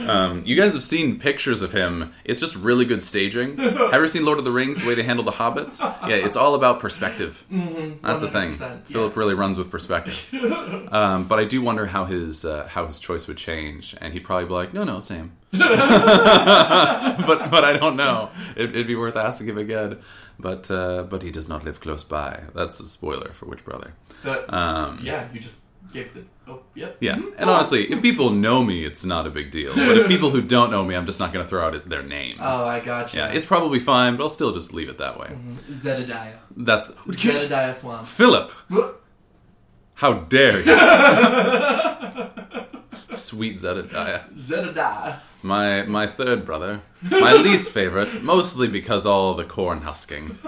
Um, 0.08 0.44
you 0.46 0.56
guys 0.56 0.74
have 0.74 0.84
seen 0.84 1.20
pictures 1.20 1.62
of 1.62 1.72
him. 1.74 2.14
It's 2.24 2.40
just 2.40 2.56
really 2.56 2.86
good 2.86 3.02
staging. 3.04 3.58
Have 3.58 3.74
you 3.76 3.90
ever 3.92 4.08
seen 4.08 4.24
Lord 4.26 4.38
of 4.38 4.46
the 4.46 4.52
Rings? 4.52 4.82
The 4.82 4.88
way 4.88 4.96
they 4.96 5.04
handle 5.04 5.26
the 5.26 5.32
hobbits. 5.32 5.82
Yeah, 6.08 6.16
it's 6.16 6.38
all 6.38 6.56
about 6.56 6.80
perspective. 6.80 7.46
That's 8.04 8.22
the 8.22 8.30
thing. 8.30 8.50
100%, 8.52 8.84
Phillip 8.86 9.16
really 9.18 9.34
runs 9.34 9.58
with 9.58 9.70
perspective. 9.72 10.28
Um, 10.92 11.28
but 11.28 11.40
I 11.40 11.46
do 11.46 11.62
wonder 11.62 11.86
how 11.88 12.06
his 12.06 12.46
uh, 12.46 12.68
how 12.68 12.86
his 12.86 13.00
choice 13.00 13.28
would 13.28 13.38
change, 13.38 13.96
and 14.00 14.14
he'd 14.14 14.24
probably 14.24 14.46
be 14.46 14.54
like, 14.54 14.74
"No, 14.74 14.84
no, 14.86 15.00
Sam." 15.02 15.36
but 15.52 17.50
but 17.52 17.64
I 17.64 17.74
don't 17.78 17.96
know. 17.96 18.30
It, 18.56 18.70
it'd 18.70 18.88
be 18.88 18.96
worth 18.96 19.16
asking 19.16 19.48
him 19.48 19.58
again. 19.58 20.00
But 20.40 20.70
uh, 20.70 21.04
but 21.04 21.24
he 21.24 21.32
does 21.32 21.48
not 21.50 21.64
live 21.66 21.80
close 21.80 22.04
by. 22.04 22.44
That's 22.54 22.80
a 22.80 22.86
spoiler 22.86 23.32
for 23.32 23.46
which 23.46 23.64
brother. 23.66 23.94
But, 24.24 24.54
Um, 24.54 25.00
yeah, 25.04 25.28
you 25.34 25.40
just 25.40 25.62
the. 26.04 26.26
Oh, 26.48 26.62
yep. 26.76 26.98
yeah, 27.00 27.16
mm-hmm. 27.16 27.30
and 27.38 27.50
oh. 27.50 27.54
honestly, 27.54 27.92
if 27.92 28.02
people 28.02 28.30
know 28.30 28.64
me, 28.64 28.86
it's 28.86 29.04
not 29.04 29.26
a 29.26 29.30
big 29.30 29.52
deal. 29.52 29.74
But 29.74 29.98
if 29.98 30.08
people 30.08 30.30
who 30.30 30.42
don't 30.42 30.70
know 30.70 30.84
me, 30.84 30.96
I'm 30.96 31.06
just 31.06 31.20
not 31.20 31.34
going 31.34 31.44
to 31.44 31.50
throw 31.50 31.66
out 31.66 31.90
their 31.90 32.04
names. 32.04 32.40
Oh, 32.40 32.70
I 32.70 32.80
gotcha. 32.80 33.18
yeah, 33.18 33.28
it's 33.30 33.46
probably 33.46 33.80
fine, 33.80 34.16
but 34.16 34.24
I'll 34.24 34.30
still 34.30 34.52
just 34.52 34.74
leave 34.74 34.90
it 34.90 35.00
that 35.00 35.20
way. 35.20 35.28
Mm-hmm. 35.28 35.72
Zedediah. 35.72 36.38
That's 36.58 36.88
Zedediah 36.88 37.74
Swann. 37.74 38.04
Phillip. 38.04 38.52
How 39.96 40.14
dare 40.14 40.60
you? 40.60 40.66
Sweet 43.16 43.60
Zedediah. 43.60 44.32
Zedediah. 44.34 45.20
My 45.42 45.84
my 45.84 46.08
third 46.08 46.46
brother. 46.46 46.82
My 47.02 47.34
least 47.34 47.72
favorite, 47.72 48.24
mostly 48.24 48.68
because 48.68 49.06
all 49.06 49.36
the 49.36 49.46
corn 49.46 49.82
husking. 49.82 50.38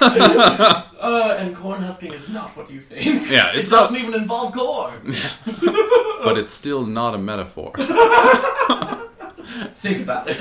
Uh, 0.98 1.36
and 1.38 1.54
corn 1.54 1.82
husking 1.82 2.12
is 2.12 2.28
not 2.30 2.56
what 2.56 2.70
you 2.70 2.80
think. 2.80 3.30
Yeah, 3.30 3.50
it 3.54 3.70
not- 3.70 3.82
doesn't 3.90 3.96
even 3.98 4.14
involve 4.14 4.52
corn. 4.54 5.14
but 6.24 6.36
it's 6.38 6.50
still 6.50 6.84
not 6.86 7.14
a 7.14 7.18
metaphor. 7.18 7.70
Think 9.76 10.00
about 10.02 10.26
it. 10.28 10.38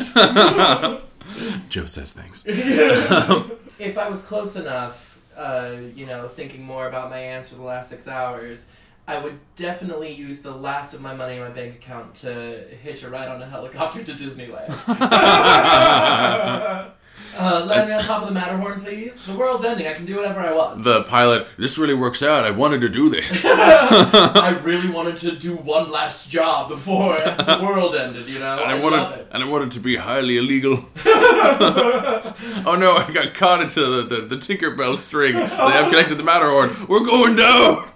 Joe 1.69 1.85
says 1.85 2.13
things. 2.13 2.45
if 2.47 3.97
I 3.97 4.09
was 4.09 4.23
close 4.23 4.55
enough, 4.55 5.21
uh, 5.37 5.75
you 5.93 6.05
know, 6.05 6.29
thinking 6.29 6.63
more 6.63 6.87
about 6.87 7.09
my 7.09 7.19
answer 7.19 7.55
the 7.55 7.61
last 7.61 7.89
six 7.89 8.07
hours, 8.07 8.69
I 9.07 9.19
would 9.19 9.37
definitely 9.55 10.13
use 10.13 10.41
the 10.41 10.55
last 10.55 10.93
of 10.95 11.01
my 11.01 11.13
money 11.13 11.35
in 11.35 11.41
my 11.41 11.49
bank 11.49 11.75
account 11.75 12.15
to 12.15 12.65
hitch 12.81 13.03
a 13.03 13.09
ride 13.09 13.27
on 13.27 13.41
a 13.41 13.45
helicopter 13.47 14.03
to 14.03 14.11
Disneyland. 14.13 14.71
Uh, 17.37 17.65
land 17.65 17.87
me 17.89 17.93
on 17.95 18.01
top 18.01 18.21
of 18.21 18.27
the 18.27 18.33
Matterhorn, 18.33 18.81
please. 18.81 19.19
The 19.25 19.33
world's 19.35 19.63
ending. 19.65 19.87
I 19.87 19.93
can 19.93 20.05
do 20.05 20.17
whatever 20.17 20.39
I 20.39 20.53
want. 20.53 20.83
The 20.83 21.03
pilot, 21.03 21.47
this 21.57 21.77
really 21.77 21.93
works 21.93 22.21
out. 22.23 22.43
I 22.45 22.51
wanted 22.51 22.81
to 22.81 22.89
do 22.89 23.09
this. 23.09 23.45
I 23.47 24.57
really 24.63 24.89
wanted 24.89 25.17
to 25.17 25.35
do 25.35 25.55
one 25.55 25.91
last 25.91 26.29
job 26.29 26.69
before 26.69 27.15
the 27.19 27.59
world 27.63 27.95
ended. 27.95 28.27
You 28.27 28.39
know, 28.39 28.53
And 28.53 28.61
I, 28.71 28.71
I 28.71 28.73
love 28.79 28.83
wanted, 28.83 29.19
it. 29.19 29.27
and 29.31 29.43
I 29.43 29.47
wanted 29.47 29.71
to 29.71 29.79
be 29.79 29.95
highly 29.95 30.37
illegal. 30.37 30.89
oh 31.05 32.75
no! 32.79 32.97
I 32.97 33.11
got 33.13 33.33
caught 33.33 33.61
into 33.61 34.03
the, 34.03 34.15
the, 34.15 34.21
the 34.27 34.35
Tinkerbell 34.37 34.97
string. 34.97 35.33
They 35.35 35.41
have 35.45 35.89
connected 35.89 36.15
the 36.15 36.23
Matterhorn. 36.23 36.75
We're 36.87 37.05
going 37.05 37.35
down. 37.35 37.89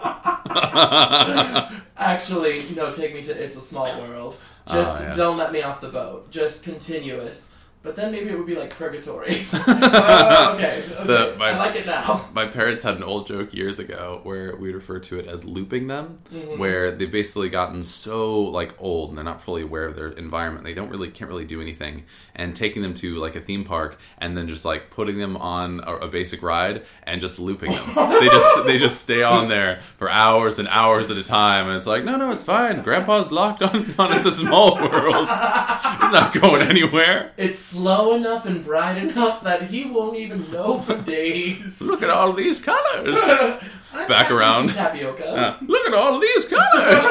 Actually, 1.98 2.64
no, 2.76 2.92
take 2.92 3.14
me 3.14 3.22
to 3.24 3.32
It's 3.44 3.58
a 3.58 3.62
Small 3.62 3.86
World. 4.02 4.38
Just 4.70 4.98
Ah, 4.98 5.02
yes. 5.08 5.18
don't 5.18 5.38
let 5.38 5.52
me 5.52 5.62
off 5.64 5.82
the 5.82 5.90
boat. 5.90 6.30
Just 6.32 6.64
continuous. 6.64 7.56
But 7.82 7.96
then 7.96 8.12
maybe 8.12 8.30
it 8.30 8.38
would 8.38 8.46
be 8.46 8.56
like 8.56 8.72
purgatory. 8.72 9.46
Uh, 9.54 10.52
okay, 10.56 10.84
okay. 10.92 11.04
The- 11.06 11.36
my- 11.40 11.52
I 11.52 11.58
like 11.58 11.76
it 11.76 11.86
now. 11.86 12.28
My 12.34 12.46
parents 12.46 12.84
had 12.84 12.98
an 12.98 13.04
old 13.04 13.26
joke 13.28 13.54
years 13.54 13.80
ago 13.80 14.20
where 14.24 14.56
we 14.58 14.74
refer 14.74 15.00
to 15.00 15.18
it 15.18 15.28
as 15.28 15.46
looping 15.46 15.88
them, 15.88 16.18
Mm-hmm. 16.34 16.60
where 16.60 16.92
they've 16.92 17.10
basically 17.12 17.50
gotten 17.50 17.82
so 17.84 18.42
like 18.42 18.74
old 18.80 19.10
and 19.10 19.18
they're 19.18 19.24
not 19.26 19.42
fully 19.42 19.62
aware 19.62 19.86
of 19.86 19.96
their 19.96 20.10
environment. 20.10 20.66
They 20.66 20.74
don't 20.74 20.90
really 20.90 21.10
can't 21.10 21.30
really 21.30 21.46
do 21.46 21.62
anything, 21.62 22.04
and 22.36 22.54
taking 22.56 22.82
them 22.82 22.94
to 22.96 23.16
like 23.16 23.36
a 23.38 23.42
theme 23.42 23.64
park 23.64 23.98
and 24.18 24.38
then 24.38 24.48
just 24.50 24.66
like 24.66 24.90
putting 24.90 25.18
them 25.18 25.38
on 25.38 25.80
a, 25.86 25.96
a 25.98 26.08
basic 26.10 26.44
ride 26.44 26.84
and 27.04 27.22
just 27.22 27.40
looping 27.40 27.72
them. 27.72 27.96
they 28.20 28.28
just 28.28 28.66
they 28.66 28.78
just 28.78 29.02
stay 29.02 29.24
on 29.24 29.48
there 29.48 29.82
for 29.98 30.10
hours 30.10 30.60
and 30.60 30.68
hours 30.68 31.10
at 31.12 31.18
a 31.18 31.24
time, 31.24 31.68
and 31.68 31.78
it's 31.78 31.88
like 31.88 32.04
no 32.04 32.18
no 32.18 32.32
it's 32.32 32.44
fine. 32.44 32.82
Grandpa's 32.84 33.32
locked 33.32 33.64
on 33.64 33.94
on 33.98 34.14
It's 34.14 34.26
a 34.26 34.32
Small 34.32 34.76
World. 34.76 35.28
He's 35.30 36.12
not 36.12 36.34
going 36.34 36.62
anywhere. 36.64 37.32
It's 37.38 37.69
slow 37.70 38.16
enough 38.16 38.46
and 38.46 38.64
bright 38.66 38.98
enough 38.98 39.44
that 39.44 39.64
he 39.64 39.86
won't 39.86 40.18
even 40.18 40.50
know 40.52 40.80
for 40.80 40.96
days. 41.02 41.80
Look 41.82 42.02
at 42.04 42.10
all 42.10 42.34
these 42.34 42.60
colors. 42.60 43.22
Back 44.08 44.30
around. 44.32 44.70
tapioca. 44.70 45.28
Uh, 45.28 45.58
look 45.62 45.88
at 45.88 45.94
all 45.94 46.20
these 46.20 46.46
colors. 46.46 47.06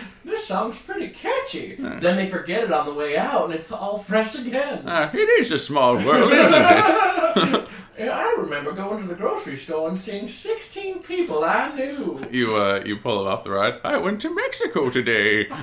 This 0.26 0.48
song's 0.48 0.78
pretty 0.80 1.08
catchy. 1.10 1.76
Then 1.76 2.16
they 2.16 2.28
forget 2.28 2.64
it 2.64 2.72
on 2.72 2.84
the 2.84 2.92
way 2.92 3.16
out, 3.16 3.44
and 3.44 3.54
it's 3.54 3.70
all 3.70 3.98
fresh 3.98 4.34
again. 4.34 4.82
Ah, 4.84 5.08
it 5.12 5.18
is 5.40 5.52
a 5.52 5.58
small 5.58 5.94
world, 6.04 6.32
isn't 6.32 6.62
it? 6.66 7.68
Yeah, 7.98 8.12
I 8.12 8.36
remember 8.38 8.72
going 8.72 9.00
to 9.02 9.08
the 9.08 9.14
grocery 9.14 9.56
store 9.56 9.88
and 9.88 9.98
seeing 9.98 10.28
16 10.28 10.98
people 11.02 11.42
I 11.44 11.74
knew. 11.74 12.20
You 12.30 12.54
uh, 12.56 12.82
you 12.84 12.98
pull 12.98 13.26
it 13.26 13.30
off 13.30 13.42
the 13.44 13.50
ride. 13.50 13.80
I 13.84 13.96
went 13.96 14.20
to 14.22 14.34
Mexico 14.34 14.90
today. 14.90 15.44
they 15.48 15.54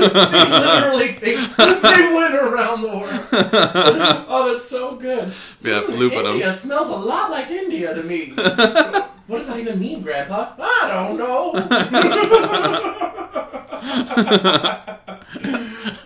literally 0.00 1.12
they, 1.20 1.36
they 1.56 2.12
went 2.12 2.34
around 2.34 2.82
the 2.82 2.88
world. 2.88 3.26
Oh, 4.34 4.50
that's 4.50 4.64
so 4.64 4.96
good. 4.96 5.32
Yeah, 5.62 5.82
Mm, 5.82 5.98
looping. 5.98 6.24
India 6.26 6.52
smells 6.52 6.88
a 6.88 6.96
lot 6.96 7.30
like 7.30 7.48
India 7.50 7.94
to 7.94 8.02
me. 8.02 8.30
what 8.34 9.38
does 9.38 9.46
that 9.46 9.60
even 9.60 9.78
mean, 9.78 10.02
Grandpa? 10.02 10.54
I 10.58 10.88
don't 10.88 11.16
know. 11.18 11.52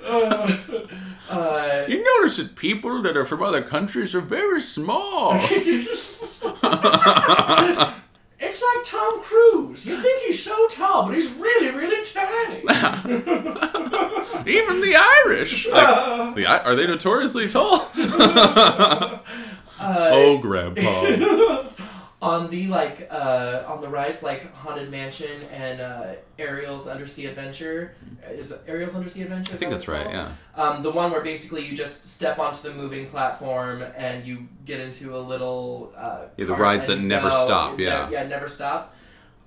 uh, 0.05 0.57
uh, 1.31 1.85
You 1.89 2.03
notice 2.27 2.39
that 2.39 2.57
people 2.57 3.03
that 3.03 3.17
are 3.17 3.25
from 3.25 3.41
other 3.41 3.63
countries 3.63 4.13
are 4.13 4.21
very 4.21 4.61
small. 4.61 5.35
it's 5.41 6.03
like 8.63 8.85
Tom 8.85 9.23
Cruise. 9.23 9.87
You 9.87 10.03
think 10.03 10.23
he's 10.25 10.43
so 10.43 10.67
tall, 10.69 11.07
but 11.07 11.15
he's 11.15 11.31
really, 11.33 11.71
really 11.71 12.05
tiny. 12.05 12.59
Even 14.51 14.81
the 14.81 14.97
Irish. 15.25 15.69
Like, 15.69 16.35
the, 16.35 16.47
are 16.47 16.75
they 16.75 16.89
notoriously 16.89 17.47
tall? 17.49 17.91
Uh, 19.79 20.09
oh, 20.11 20.39
Grandpa. 20.39 21.69
On 22.23 22.49
the 22.51 22.67
like 22.69 23.09
uh, 23.11 23.63
on 23.67 23.81
the 23.83 23.89
rides 23.89 24.23
like 24.23 24.51
Haunted 24.55 24.91
Mansion 24.91 25.43
and 25.53 25.81
uh, 25.81 26.15
Ariel's 26.39 26.89
Undersea 26.89 27.27
Adventure. 27.27 27.95
Is 28.31 28.53
it 28.53 28.63
Ariel's 28.67 28.95
Undersea 28.95 29.23
Adventure? 29.23 29.53
I 29.53 29.57
think 29.57 29.71
that's 29.71 29.87
right. 29.87 30.09
Yeah. 30.09 30.33
Um, 30.55 30.83
the 30.83 30.91
one 30.91 31.11
where 31.11 31.21
basically 31.21 31.65
you 31.67 31.77
just 31.77 32.15
step 32.15 32.39
onto 32.39 32.63
the 32.63 32.75
moving 32.75 33.07
platform 33.09 33.83
and 33.97 34.27
you 34.27 34.49
get 34.65 34.81
into 34.81 35.15
a 35.17 35.19
little 35.21 35.93
uh, 35.97 36.23
Yeah, 36.39 36.47
the 36.47 36.57
rides 36.57 36.87
that 36.87 37.01
never 37.01 37.29
go. 37.29 37.45
stop, 37.45 37.79
Yeah, 37.79 38.09
yeah. 38.11 38.23
yeah, 38.23 38.29
never 38.29 38.49
stop. 38.49 38.95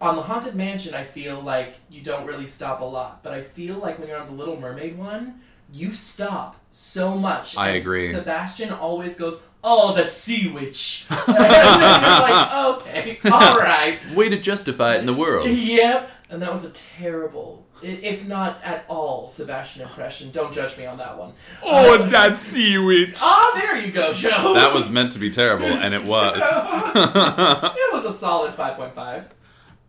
On 0.01 0.15
the 0.15 0.21
Haunted 0.21 0.55
Mansion, 0.55 0.93
I 0.93 1.03
feel 1.03 1.41
like 1.41 1.73
you 1.89 2.01
don't 2.01 2.25
really 2.25 2.47
stop 2.47 2.79
a 2.81 2.85
lot, 2.85 3.21
but 3.23 3.33
I 3.33 3.41
feel 3.41 3.79
like 3.79 3.99
when 3.99 4.07
you're 4.07 4.17
on 4.19 4.27
the 4.27 4.33
Little 4.33 4.57
Mermaid 4.59 4.97
one, 4.97 5.41
you 5.71 5.93
stop 5.93 6.55
so 6.69 7.15
much. 7.15 7.57
I 7.57 7.71
agree. 7.71 8.11
Sebastian 8.13 8.71
always 8.71 9.15
goes, 9.17 9.41
"Oh, 9.63 9.93
that 9.95 10.09
Sea 10.09 10.51
Witch," 10.51 11.05
and 11.27 11.27
you're 11.27 11.37
like, 11.37 12.53
"Okay, 12.77 13.19
all 13.31 13.57
right." 13.57 13.99
Way 14.15 14.29
to 14.29 14.39
justify 14.39 14.95
it 14.95 14.99
in 14.99 15.05
the 15.05 15.13
world. 15.13 15.47
Yep. 15.49 16.11
And 16.31 16.41
that 16.43 16.51
was 16.51 16.63
a 16.63 16.69
terrible, 16.69 17.65
if 17.81 18.27
not 18.27 18.61
at 18.63 18.85
all, 18.87 19.27
Sebastian 19.27 19.81
impression. 19.81 20.29
Don't 20.29 20.53
judge 20.53 20.77
me 20.77 20.85
on 20.85 20.99
that 20.99 21.17
one. 21.17 21.33
Oh, 21.63 21.97
that 21.97 22.37
sea 22.37 22.77
witch. 22.77 23.17
Ah, 23.19 23.51
there 23.55 23.77
you 23.83 23.91
go, 23.91 24.13
Joe. 24.13 24.53
That 24.53 24.71
was 24.71 24.91
meant 24.91 25.11
to 25.13 25.19
be 25.19 25.31
terrible, 25.31 25.65
and 25.65 25.93
it 25.93 26.03
was. 26.03 26.39
It 26.95 27.93
was 27.93 28.05
a 28.05 28.13
solid 28.13 28.55
5.5. 28.55 29.25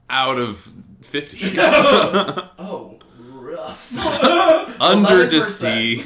Out 0.08 0.38
of 0.38 0.72
50. 1.02 1.58
oh, 1.58 2.98
rough. 3.50 3.98
Under 4.80 5.26
the 5.26 5.40
sea. 5.42 5.96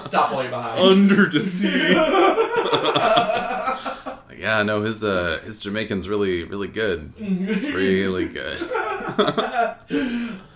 Stop 0.00 0.32
while 0.32 0.42
you're 0.42 0.50
behind. 0.50 0.78
Under 0.78 1.26
the 1.26 1.40
sea. 1.40 1.92
yeah, 4.38 4.62
no, 4.62 4.82
his 4.82 5.02
uh 5.04 5.40
his 5.44 5.58
Jamaican's 5.58 6.08
really 6.08 6.44
really 6.44 6.68
good. 6.68 7.12
It's 7.18 7.64
really 7.64 8.28
good. 8.28 8.58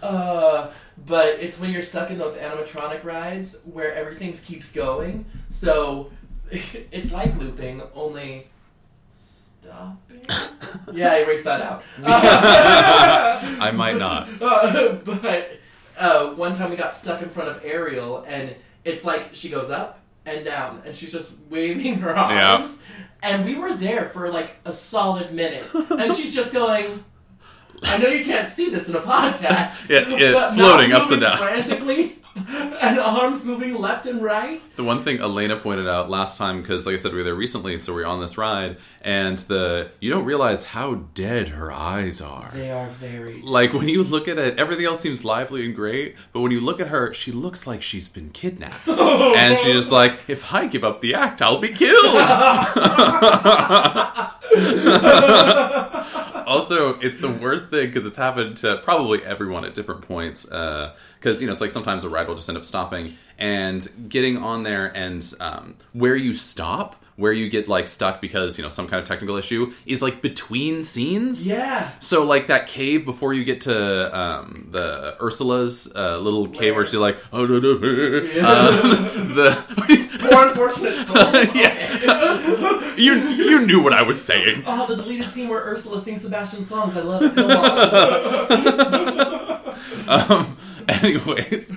Uh, 0.03 0.71
but 1.07 1.27
it's 1.41 1.59
when 1.61 1.71
you're 1.73 1.83
stuck 1.83 2.11
in 2.11 2.19
those 2.19 2.37
animatronic 2.37 3.05
rides 3.05 3.61
where 3.65 3.95
everything 3.95 4.33
keeps 4.33 4.73
going. 4.73 5.27
So 5.49 6.11
it's 6.51 7.13
like 7.13 7.37
looping, 7.39 7.83
only 7.95 8.49
stopping. 9.17 10.25
yeah, 10.93 11.15
erase 11.17 11.45
that 11.45 11.61
out. 11.61 11.83
I 13.73 13.77
might 13.77 13.97
not. 13.99 14.29
Uh, 14.41 14.93
but 15.05 15.59
uh, 15.99 16.27
one 16.35 16.55
time 16.55 16.71
we 16.71 16.77
got 16.77 16.95
stuck 16.95 17.23
in 17.23 17.29
front 17.29 17.49
of 17.51 17.65
Ariel, 17.65 18.25
and 18.27 18.55
it's 18.85 19.05
like 19.05 19.31
she 19.35 19.49
goes 19.49 19.71
up 19.71 20.01
and 20.27 20.45
down, 20.45 20.83
and 20.87 20.95
she's 20.97 21.13
just 21.13 21.39
waving 21.51 21.97
her 21.97 22.11
Yeah. 22.11 22.55
arms. 22.57 22.83
And 23.23 23.45
we 23.45 23.55
were 23.57 23.75
there 23.75 24.09
for 24.09 24.29
like 24.31 24.57
a 24.65 24.73
solid 24.73 25.33
minute, 25.33 25.69
and 25.91 26.15
she's 26.15 26.35
just 26.35 26.53
going. 26.53 27.05
I 27.85 27.99
know 27.99 28.09
you 28.09 28.25
can't 28.25 28.49
see 28.49 28.71
this 28.71 28.89
in 28.89 28.95
a 28.97 29.01
podcast. 29.01 29.91
Yeah, 29.91 30.09
yeah, 30.17 30.53
floating 30.53 30.93
ups 30.93 31.11
and 31.11 31.21
down. 31.21 31.37
frantically, 31.37 32.17
and 32.37 32.99
arms 32.99 33.45
moving 33.45 33.75
left 33.75 34.07
and 34.07 34.23
right. 34.23 34.63
The 34.77 34.85
one 34.85 35.01
thing 35.01 35.21
Elena 35.21 35.57
pointed 35.57 35.87
out 35.89 36.09
last 36.09 36.39
time, 36.39 36.63
because 36.63 36.87
like 36.87 36.95
I 36.95 36.97
said, 36.97 37.13
we 37.13 37.19
were 37.19 37.25
there 37.25 37.35
recently, 37.35 37.77
so 37.79 37.93
we 37.93 38.03
are 38.03 38.07
on 38.07 38.21
this 38.21 38.39
ride, 38.39 38.79
and 39.03 39.39
the 39.41 39.91
you 40.01 40.11
don't 40.11 40.25
realize 40.25 40.65
how 40.65 40.95
dead 41.15 41.49
her 41.49 41.71
eyes 41.73 42.21
are. 42.21 42.51
They 42.55 42.71
are 42.71 42.89
very. 42.89 43.43
Like 43.43 43.73
when 43.75 43.89
you 43.89 44.03
look 44.03 44.29
at 44.29 44.39
it, 44.39 44.59
everything 44.59 44.87
else 44.87 45.01
seems 45.01 45.25
lively 45.25 45.65
and 45.67 45.75
great, 45.75 46.17
but 46.33 46.41
when 46.41 46.53
you 46.53 46.61
look 46.61 46.81
at 46.81 46.89
her, 46.89 47.13
she 47.13 47.33
looks 47.33 47.67
like 47.67 47.83
she's 47.83 48.09
been 48.09 48.31
kidnapped, 48.31 48.89
and 48.89 49.59
she's 49.59 49.75
just 49.75 49.93
like, 49.93 50.21
"If 50.29 50.55
I 50.55 50.67
give 50.69 50.85
up 50.85 51.01
the 51.01 51.15
act, 51.15 51.43
I'll 51.43 51.59
be 51.59 51.71
killed." 51.71 52.17
also, 56.47 56.99
it's 57.01 57.19
the 57.19 57.31
worst 57.31 57.71
thing 57.73 57.87
because 57.89 58.07
it's 58.07 58.17
happened 58.17 58.57
to 58.59 58.77
probably 58.79 59.25
everyone 59.25 59.65
at 59.65 59.75
different 59.75 60.03
points. 60.03 60.45
Because 60.45 61.41
you 61.41 61.47
know, 61.47 61.53
it's 61.53 61.61
like 61.61 61.73
sometimes 61.73 62.05
a 62.05 62.09
ride 62.09 62.29
will 62.29 62.37
just 62.37 62.49
end 62.49 62.59
up 62.59 62.65
stopping 62.65 63.15
and 63.39 63.89
getting 64.09 64.39
on 64.39 64.63
there, 64.63 64.97
and 64.97 65.35
um, 65.41 65.75
where 65.93 66.15
you 66.15 66.33
stop, 66.33 67.03
where 67.17 67.33
you 67.33 67.49
get 67.49 67.67
like 67.69 67.89
stuck 67.89 68.21
because 68.21 68.57
you 68.57 68.63
know 68.63 68.69
some 68.69 68.87
kind 68.87 69.03
of 69.03 69.09
technical 69.09 69.37
issue 69.37 69.73
is 69.87 70.01
like 70.03 70.23
between 70.23 70.83
scenes. 70.83 71.47
Yeah. 71.47 71.91
So 71.99 72.25
like 72.25 72.47
that 72.47 72.67
cave 72.67 73.05
before 73.05 73.35
you 73.35 73.45
get 73.45 73.63
to 73.63 74.17
um, 74.17 74.69
the 74.71 75.17
Ursula's 75.21 75.93
uh, 75.95 76.19
little 76.19 76.47
cave 76.47 76.75
where 76.75 76.75
Where? 76.77 76.85
she's 76.85 76.95
like, 76.97 77.19
oh, 77.33 77.45
no, 77.47 77.59
no, 77.59 77.73
uh, 77.73 78.71
the 79.35 80.19
poor 80.31 80.49
unfortunate 80.49 80.95
souls. 81.07 81.55
Yeah. 81.55 82.82
You 82.97 83.15
you 83.31 83.67
knew 83.67 83.83
what 83.83 83.93
I 83.93 84.03
was 84.03 84.23
saying. 84.23 84.63
Oh, 84.67 84.87
the 84.87 84.97
deleted 84.97 85.29
scene 85.31 85.49
where 85.49 85.61
Ursula 85.61 86.01
sings 86.01 86.23
Sebastian's 86.23 86.69
songs. 86.69 86.97
I 86.97 87.01
love 87.03 87.23
it. 87.23 87.35
Go 87.35 87.49
on. 87.49 89.53
Um, 90.09 90.57
anyways, 90.89 91.73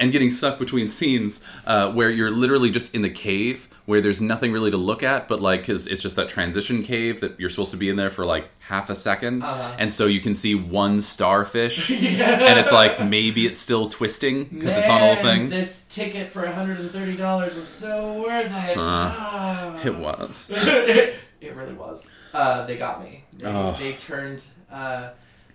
and 0.00 0.12
getting 0.12 0.30
stuck 0.30 0.58
between 0.58 0.88
scenes 0.88 1.42
uh, 1.66 1.90
where 1.92 2.10
you're 2.10 2.30
literally 2.30 2.70
just 2.70 2.94
in 2.94 3.02
the 3.02 3.10
cave 3.10 3.68
where 3.86 4.00
there's 4.00 4.22
nothing 4.22 4.50
really 4.50 4.70
to 4.70 4.78
look 4.78 5.02
at, 5.02 5.28
but 5.28 5.42
like, 5.42 5.66
cause 5.66 5.86
it's 5.86 6.00
just 6.02 6.16
that 6.16 6.28
transition 6.28 6.82
cave 6.82 7.20
that 7.20 7.38
you're 7.38 7.50
supposed 7.50 7.70
to 7.70 7.76
be 7.76 7.90
in 7.90 7.96
there 7.96 8.08
for 8.08 8.24
like 8.24 8.48
half 8.60 8.88
a 8.88 8.94
2nd 8.94 9.42
Uh-huh. 9.44 9.76
and 9.78 9.92
so 9.92 10.06
you 10.06 10.20
can 10.20 10.34
see 10.34 10.54
one 10.54 11.02
starfish, 11.02 11.90
yeah. 12.18 12.30
and 12.48 12.58
it's 12.58 12.72
like 12.72 13.04
maybe 13.04 13.44
it's 13.46 13.58
still 13.58 13.88
twisting 13.90 14.44
because 14.44 14.76
it's 14.78 14.88
on 14.88 15.02
all 15.02 15.16
thing. 15.16 15.50
This 15.50 15.84
ticket 15.84 16.32
for 16.32 16.44
$130 16.46 17.44
was 17.56 17.68
so 17.68 18.22
worth 18.22 18.46
it. 18.46 18.76
Ah. 18.80 19.78
It 19.84 19.94
was. 19.96 20.48
it, 20.52 21.16
it 21.42 21.54
really 21.54 21.74
was. 21.74 22.16
Uh, 22.32 22.64
they 22.66 22.76
got 22.78 23.02
me. 23.04 23.24
They, 23.38 23.46
Oh. 23.46 23.76
they 23.78 23.92
turned. 23.92 24.42
Uh, 24.72 25.10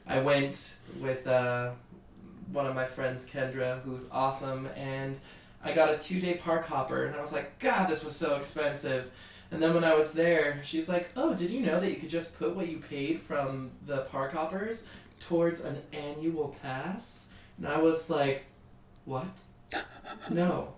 I 0.07 0.19
went 0.19 0.75
with 1.01 1.25
uh, 1.27 1.71
one 2.51 2.65
of 2.67 2.75
my 2.75 2.85
friends, 2.85 3.27
Kendra, 3.27 3.81
who's 3.81 4.07
awesome, 4.11 4.67
and 4.75 5.19
I 5.63 5.73
got 5.73 5.93
a 5.93 5.97
two 5.97 6.19
day 6.19 6.35
park 6.35 6.65
hopper, 6.65 7.05
and 7.05 7.15
I 7.15 7.21
was 7.21 7.33
like, 7.33 7.59
God, 7.59 7.89
this 7.89 8.03
was 8.03 8.15
so 8.15 8.35
expensive. 8.35 9.11
And 9.51 9.61
then 9.61 9.73
when 9.73 9.83
I 9.83 9.95
was 9.95 10.13
there, 10.13 10.59
she's 10.63 10.87
like, 10.87 11.09
Oh, 11.15 11.33
did 11.33 11.49
you 11.49 11.61
know 11.61 11.79
that 11.79 11.89
you 11.89 11.97
could 11.97 12.09
just 12.09 12.37
put 12.37 12.55
what 12.55 12.67
you 12.67 12.77
paid 12.77 13.19
from 13.19 13.71
the 13.85 14.01
park 14.03 14.33
hoppers 14.33 14.85
towards 15.19 15.61
an 15.61 15.81
annual 15.91 16.55
pass? 16.61 17.29
And 17.57 17.67
I 17.67 17.79
was 17.79 18.09
like, 18.09 18.45
What? 19.05 19.27
No. 20.29 20.73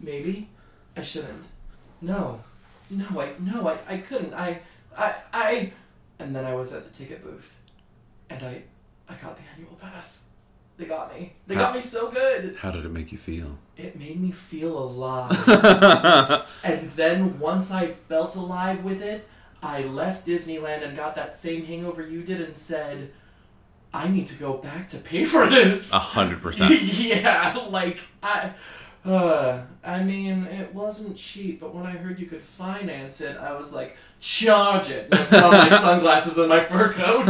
Maybe? 0.00 0.48
I 0.96 1.02
shouldn't. 1.02 1.46
No. 2.00 2.42
No, 2.90 3.20
I 3.20 3.32
no, 3.38 3.68
I, 3.68 3.78
I 3.86 3.98
couldn't. 3.98 4.32
I 4.32 4.60
I 4.96 5.14
I 5.32 5.72
and 6.18 6.34
then 6.34 6.44
I 6.44 6.54
was 6.54 6.72
at 6.72 6.84
the 6.84 6.90
ticket 6.90 7.22
booth 7.22 7.54
and 8.30 8.42
I 8.42 8.62
I 9.08 9.14
got 9.16 9.36
the 9.36 9.42
annual 9.54 9.76
pass. 9.76 10.27
They 10.78 10.84
got 10.84 11.12
me. 11.12 11.32
They 11.48 11.56
got 11.56 11.74
me 11.74 11.80
so 11.80 12.08
good. 12.08 12.56
How 12.60 12.70
did 12.70 12.84
it 12.84 12.92
make 12.92 13.10
you 13.10 13.18
feel? 13.18 13.58
It 13.76 13.98
made 13.98 14.20
me 14.20 14.30
feel 14.30 14.78
alive. 14.78 15.32
and 16.62 16.92
then 16.94 17.40
once 17.40 17.72
I 17.72 17.88
felt 18.08 18.36
alive 18.36 18.84
with 18.84 19.02
it, 19.02 19.28
I 19.60 19.82
left 19.82 20.24
Disneyland 20.24 20.84
and 20.86 20.96
got 20.96 21.16
that 21.16 21.34
same 21.34 21.64
hangover 21.64 22.06
you 22.06 22.22
did 22.22 22.40
and 22.40 22.56
said, 22.56 23.10
I 23.92 24.08
need 24.08 24.28
to 24.28 24.36
go 24.36 24.54
back 24.54 24.88
to 24.90 24.98
pay 24.98 25.24
for 25.24 25.48
this. 25.48 25.92
A 25.92 25.98
hundred 25.98 26.40
percent. 26.42 26.80
yeah, 26.82 27.66
like 27.70 27.98
I 28.22 28.52
uh 29.04 29.62
I 29.82 30.04
mean 30.04 30.44
it 30.44 30.72
wasn't 30.74 31.16
cheap, 31.16 31.60
but 31.60 31.74
when 31.74 31.86
I 31.86 31.92
heard 31.92 32.20
you 32.20 32.26
could 32.26 32.42
finance 32.42 33.20
it, 33.20 33.36
I 33.36 33.54
was 33.54 33.72
like, 33.72 33.96
charge 34.20 34.90
it. 34.90 35.10
With 35.10 35.32
all 35.32 35.50
my 35.50 35.68
sunglasses 35.80 36.38
and 36.38 36.48
my 36.48 36.62
fur 36.64 36.92
coat. 36.92 37.26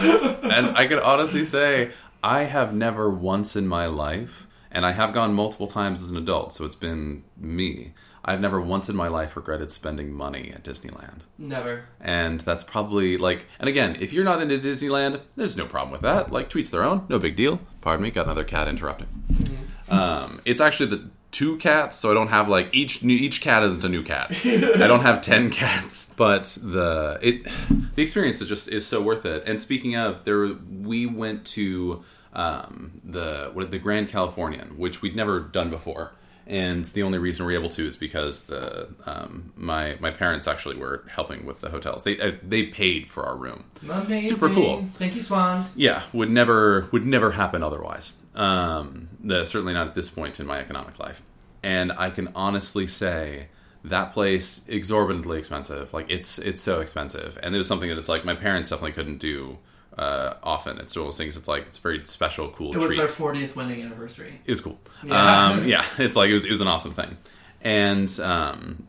And 0.00 0.76
I 0.76 0.86
can 0.86 0.98
honestly 0.98 1.44
say 1.44 1.90
I 2.22 2.44
have 2.44 2.74
never 2.74 3.10
once 3.10 3.56
in 3.56 3.66
my 3.66 3.86
life, 3.86 4.46
and 4.70 4.84
I 4.86 4.92
have 4.92 5.12
gone 5.12 5.34
multiple 5.34 5.66
times 5.66 6.02
as 6.02 6.10
an 6.10 6.16
adult, 6.16 6.52
so 6.52 6.64
it's 6.64 6.76
been 6.76 7.24
me. 7.36 7.92
I've 8.22 8.40
never 8.40 8.60
once 8.60 8.88
in 8.88 8.96
my 8.96 9.08
life 9.08 9.34
regretted 9.34 9.72
spending 9.72 10.12
money 10.12 10.52
at 10.54 10.62
Disneyland. 10.62 11.20
Never. 11.38 11.86
And 12.00 12.40
that's 12.40 12.62
probably 12.62 13.16
like, 13.16 13.46
and 13.58 13.68
again, 13.68 13.96
if 13.98 14.12
you're 14.12 14.24
not 14.24 14.42
into 14.42 14.58
Disneyland, 14.58 15.22
there's 15.36 15.56
no 15.56 15.66
problem 15.66 15.90
with 15.90 16.02
that. 16.02 16.30
Like, 16.30 16.50
tweets 16.50 16.70
their 16.70 16.82
own, 16.82 17.06
no 17.08 17.18
big 17.18 17.34
deal. 17.34 17.60
Pardon 17.80 18.02
me, 18.02 18.10
got 18.10 18.26
another 18.26 18.44
cat 18.44 18.68
interrupting. 18.68 19.08
Um, 19.88 20.42
it's 20.44 20.60
actually 20.60 20.90
the 20.90 21.08
two 21.30 21.56
cats, 21.58 21.96
so 21.98 22.10
I 22.10 22.14
don't 22.14 22.28
have 22.28 22.48
like 22.48 22.74
each 22.74 23.02
new, 23.02 23.14
each 23.14 23.40
cat 23.40 23.62
isn't 23.62 23.84
a 23.84 23.88
new 23.88 24.02
cat. 24.02 24.32
I 24.44 24.86
don't 24.86 25.02
have 25.02 25.20
ten 25.20 25.50
cats, 25.62 26.12
but 26.16 26.44
the 26.62 27.18
it 27.22 27.46
the 27.94 28.02
experience 28.02 28.40
is 28.40 28.48
just 28.48 28.68
is 28.68 28.86
so 28.86 29.00
worth 29.00 29.24
it. 29.24 29.44
And 29.46 29.60
speaking 29.60 29.96
of, 29.96 30.24
there 30.24 30.48
we 30.48 31.06
went 31.06 31.44
to 31.48 32.02
um, 32.32 33.00
the 33.04 33.50
what 33.52 33.70
the 33.70 33.78
Grand 33.78 34.08
Californian, 34.08 34.78
which 34.78 35.02
we'd 35.02 35.16
never 35.16 35.40
done 35.40 35.70
before. 35.70 36.12
And 36.46 36.84
the 36.84 37.04
only 37.04 37.18
reason 37.18 37.46
we're 37.46 37.52
able 37.52 37.68
to 37.68 37.86
is 37.86 37.96
because 37.96 38.44
the 38.44 38.88
um, 39.06 39.52
my 39.54 39.96
my 40.00 40.10
parents 40.10 40.48
actually 40.48 40.76
were 40.76 41.04
helping 41.08 41.46
with 41.46 41.60
the 41.60 41.70
hotels. 41.70 42.02
They 42.02 42.18
uh, 42.18 42.32
they 42.42 42.64
paid 42.64 43.08
for 43.08 43.24
our 43.24 43.36
room. 43.36 43.64
Amazing. 43.88 44.36
Super 44.36 44.52
cool. 44.52 44.84
Thank 44.94 45.14
you, 45.14 45.22
Swanns. 45.22 45.76
Yeah, 45.76 46.02
would 46.12 46.30
never 46.30 46.88
would 46.90 47.06
never 47.06 47.32
happen 47.32 47.62
otherwise. 47.62 48.14
Um, 48.34 49.08
the, 49.22 49.44
certainly 49.44 49.74
not 49.74 49.88
at 49.88 49.94
this 49.94 50.08
point 50.08 50.38
in 50.38 50.46
my 50.46 50.58
economic 50.58 50.98
life. 50.98 51.22
And 51.62 51.92
I 51.92 52.10
can 52.10 52.28
honestly 52.34 52.86
say 52.86 53.48
that 53.84 54.12
place 54.12 54.62
exorbitantly 54.68 55.38
expensive. 55.38 55.92
Like 55.92 56.10
it's 56.10 56.38
it's 56.38 56.60
so 56.60 56.80
expensive, 56.80 57.38
and 57.42 57.54
it 57.54 57.58
was 57.58 57.66
something 57.66 57.88
that 57.88 57.98
it's 57.98 58.08
like 58.08 58.24
my 58.24 58.34
parents 58.34 58.70
definitely 58.70 58.92
couldn't 58.92 59.18
do 59.18 59.58
uh, 59.98 60.34
often. 60.42 60.78
It's 60.78 60.94
one 60.96 61.02
of 61.02 61.06
those 61.08 61.18
things. 61.18 61.36
It's 61.36 61.48
like 61.48 61.66
it's 61.66 61.78
very 61.78 62.04
special, 62.04 62.48
cool 62.50 62.72
It 62.72 62.76
was 62.76 62.86
treat. 62.86 62.96
their 62.98 63.08
40th 63.08 63.56
wedding 63.56 63.82
anniversary. 63.82 64.40
It 64.44 64.50
was 64.50 64.60
cool. 64.60 64.78
Yeah. 65.04 65.48
Um, 65.48 65.68
yeah, 65.68 65.84
it's 65.98 66.16
like 66.16 66.30
it 66.30 66.34
was, 66.34 66.44
it 66.44 66.50
was 66.50 66.60
an 66.60 66.68
awesome 66.68 66.94
thing, 66.94 67.16
and 67.62 68.20
um, 68.20 68.86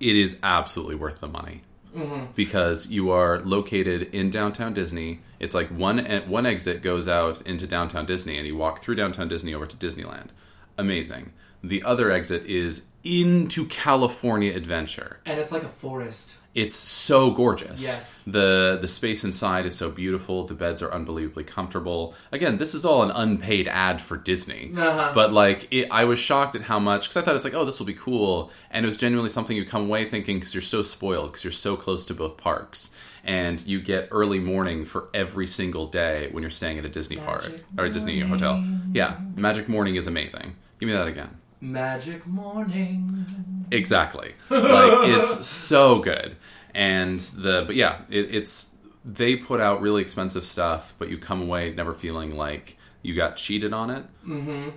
it 0.00 0.16
is 0.16 0.38
absolutely 0.42 0.96
worth 0.96 1.20
the 1.20 1.28
money 1.28 1.62
Mm-hmm. 1.94 2.32
because 2.34 2.90
you 2.90 3.10
are 3.10 3.40
located 3.40 4.14
in 4.14 4.30
downtown 4.30 4.74
Disney. 4.74 5.20
It's 5.40 5.54
like 5.54 5.68
one 5.68 6.04
one 6.26 6.46
exit 6.46 6.82
goes 6.82 7.08
out 7.08 7.40
into 7.42 7.66
downtown 7.66 8.06
Disney, 8.06 8.36
and 8.36 8.46
you 8.46 8.56
walk 8.56 8.80
through 8.82 8.96
downtown 8.96 9.28
Disney 9.28 9.54
over 9.54 9.66
to 9.66 9.76
Disneyland. 9.76 10.28
Amazing. 10.76 11.32
The 11.62 11.82
other 11.82 12.10
exit 12.10 12.44
is 12.46 12.86
into 13.04 13.66
California 13.66 14.54
Adventure. 14.54 15.20
And 15.26 15.40
it's 15.40 15.52
like 15.52 15.62
a 15.62 15.68
forest. 15.68 16.37
It's 16.54 16.74
so 16.74 17.30
gorgeous. 17.30 17.82
Yes. 17.82 18.24
The 18.24 18.78
the 18.80 18.88
space 18.88 19.22
inside 19.22 19.66
is 19.66 19.76
so 19.76 19.90
beautiful. 19.90 20.44
The 20.44 20.54
beds 20.54 20.82
are 20.82 20.90
unbelievably 20.90 21.44
comfortable. 21.44 22.14
Again, 22.32 22.58
this 22.58 22.74
is 22.74 22.84
all 22.84 23.02
an 23.02 23.10
unpaid 23.10 23.68
ad 23.68 24.00
for 24.00 24.16
Disney. 24.16 24.72
Uh-huh. 24.76 25.12
But 25.14 25.32
like, 25.32 25.68
it, 25.70 25.88
I 25.90 26.04
was 26.04 26.18
shocked 26.18 26.56
at 26.56 26.62
how 26.62 26.78
much 26.78 27.02
because 27.04 27.16
I 27.16 27.22
thought 27.22 27.36
it's 27.36 27.44
like, 27.44 27.54
oh, 27.54 27.64
this 27.64 27.78
will 27.78 27.86
be 27.86 27.94
cool, 27.94 28.50
and 28.70 28.84
it 28.84 28.88
was 28.88 28.96
genuinely 28.96 29.30
something 29.30 29.56
you 29.56 29.64
come 29.64 29.84
away 29.84 30.04
thinking 30.04 30.38
because 30.38 30.54
you're 30.54 30.62
so 30.62 30.82
spoiled 30.82 31.30
because 31.30 31.44
you're 31.44 31.52
so 31.52 31.76
close 31.76 32.04
to 32.06 32.14
both 32.14 32.36
parks, 32.38 32.90
and 33.22 33.64
you 33.66 33.80
get 33.80 34.08
early 34.10 34.40
morning 34.40 34.84
for 34.84 35.10
every 35.12 35.46
single 35.46 35.86
day 35.86 36.28
when 36.32 36.42
you're 36.42 36.50
staying 36.50 36.78
at 36.78 36.84
a 36.84 36.88
Disney 36.88 37.16
park 37.18 37.44
Magic 37.44 37.64
or 37.76 37.84
a 37.84 37.90
Disney 37.90 38.20
hotel. 38.20 38.64
Yeah, 38.92 39.18
Magic 39.36 39.68
Morning 39.68 39.96
is 39.96 40.06
amazing. 40.06 40.56
Give 40.80 40.88
me 40.88 40.94
that 40.94 41.06
again. 41.08 41.36
Magic 41.60 42.26
morning. 42.26 43.66
Exactly. 43.70 44.34
Like 44.50 45.08
it's 45.08 45.46
so 45.46 45.98
good. 45.98 46.36
And 46.74 47.18
the 47.20 47.64
but 47.66 47.74
yeah, 47.76 48.02
it, 48.08 48.34
it's 48.34 48.76
they 49.04 49.36
put 49.36 49.60
out 49.60 49.80
really 49.80 50.02
expensive 50.02 50.44
stuff, 50.44 50.94
but 50.98 51.08
you 51.08 51.18
come 51.18 51.42
away 51.42 51.72
never 51.74 51.92
feeling 51.94 52.36
like 52.36 52.76
you 53.02 53.14
got 53.14 53.36
cheated 53.36 53.72
on 53.72 53.90
it. 53.90 54.04
Mm-hmm. 54.26 54.70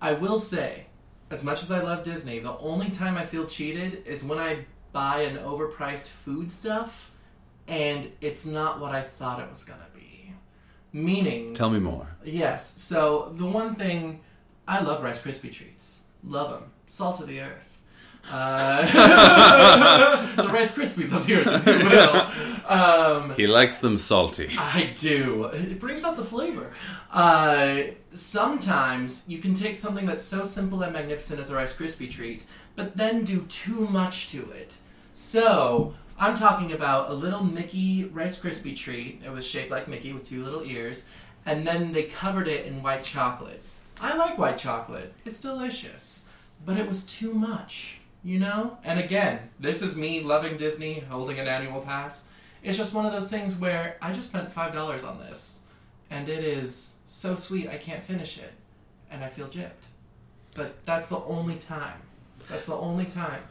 I 0.00 0.12
will 0.14 0.38
say, 0.40 0.86
as 1.30 1.44
much 1.44 1.62
as 1.62 1.70
I 1.70 1.80
love 1.82 2.02
Disney, 2.04 2.38
the 2.38 2.56
only 2.58 2.90
time 2.90 3.16
I 3.16 3.24
feel 3.26 3.46
cheated 3.46 4.06
is 4.06 4.24
when 4.24 4.38
I 4.38 4.64
buy 4.92 5.22
an 5.22 5.36
overpriced 5.36 6.08
food 6.08 6.50
stuff 6.50 7.10
and 7.68 8.10
it's 8.20 8.44
not 8.46 8.80
what 8.80 8.94
I 8.94 9.02
thought 9.02 9.40
it 9.40 9.48
was 9.48 9.62
gonna 9.64 9.86
be. 9.94 10.34
Meaning, 10.92 11.54
Tell 11.54 11.70
me 11.70 11.78
more. 11.78 12.08
yes. 12.24 12.80
So 12.80 13.32
the 13.36 13.46
one 13.46 13.76
thing 13.76 14.20
I 14.66 14.80
love 14.80 15.02
Rice 15.02 15.22
Krispie 15.22 15.52
treats. 15.52 15.99
Love 16.24 16.60
them. 16.60 16.70
Salt 16.86 17.20
of 17.20 17.28
the 17.28 17.40
earth. 17.40 17.66
Uh, 18.30 18.82
the 20.36 20.48
Rice 20.48 20.74
Krispies 20.74 21.16
of 21.16 21.26
here, 21.26 21.42
if 21.46 21.66
you 21.66 21.88
will. 21.88 22.70
Um, 22.70 23.32
He 23.34 23.46
likes 23.46 23.80
them 23.80 23.96
salty. 23.96 24.48
I 24.58 24.92
do. 24.96 25.44
It 25.46 25.80
brings 25.80 26.04
out 26.04 26.16
the 26.16 26.24
flavor. 26.24 26.70
Uh, 27.10 27.82
sometimes 28.12 29.24
you 29.26 29.38
can 29.38 29.54
take 29.54 29.76
something 29.76 30.04
that's 30.06 30.24
so 30.24 30.44
simple 30.44 30.82
and 30.82 30.92
magnificent 30.92 31.40
as 31.40 31.50
a 31.50 31.56
Rice 31.56 31.74
Krispie 31.74 32.10
treat, 32.10 32.44
but 32.76 32.96
then 32.96 33.24
do 33.24 33.42
too 33.42 33.86
much 33.88 34.28
to 34.30 34.50
it. 34.50 34.76
So, 35.14 35.94
I'm 36.18 36.34
talking 36.34 36.72
about 36.72 37.10
a 37.10 37.14
little 37.14 37.42
Mickey 37.42 38.04
Rice 38.04 38.38
Krispie 38.38 38.76
treat. 38.76 39.22
It 39.24 39.30
was 39.30 39.46
shaped 39.46 39.70
like 39.70 39.88
Mickey 39.88 40.12
with 40.12 40.28
two 40.28 40.44
little 40.44 40.62
ears, 40.62 41.08
and 41.46 41.66
then 41.66 41.92
they 41.92 42.04
covered 42.04 42.48
it 42.48 42.66
in 42.66 42.82
white 42.82 43.02
chocolate. 43.02 43.62
I 44.00 44.16
like 44.16 44.38
white 44.38 44.58
chocolate, 44.58 45.12
it's 45.24 45.40
delicious, 45.40 46.26
but 46.64 46.78
it 46.78 46.88
was 46.88 47.04
too 47.04 47.34
much. 47.34 47.98
You 48.22 48.38
know? 48.38 48.78
And 48.84 48.98
again, 49.00 49.50
this 49.58 49.80
is 49.82 49.96
me 49.96 50.20
loving 50.22 50.56
Disney, 50.58 51.00
holding 51.00 51.38
an 51.38 51.48
annual 51.48 51.80
pass. 51.80 52.28
It's 52.62 52.76
just 52.76 52.92
one 52.92 53.06
of 53.06 53.12
those 53.12 53.30
things 53.30 53.56
where 53.56 53.96
I 54.02 54.12
just 54.12 54.28
spent 54.30 54.52
five 54.52 54.74
dollars 54.74 55.04
on 55.04 55.18
this, 55.18 55.64
and 56.10 56.28
it 56.28 56.44
is 56.44 56.98
so 57.06 57.34
sweet 57.34 57.68
I 57.68 57.78
can't 57.78 58.04
finish 58.04 58.36
it, 58.36 58.52
and 59.10 59.24
I 59.24 59.28
feel 59.28 59.46
gypped. 59.48 59.88
But 60.54 60.84
that's 60.84 61.08
the 61.08 61.20
only 61.20 61.56
time. 61.56 62.02
That's 62.50 62.66
the 62.66 62.74
only 62.74 63.06
time. 63.06 63.42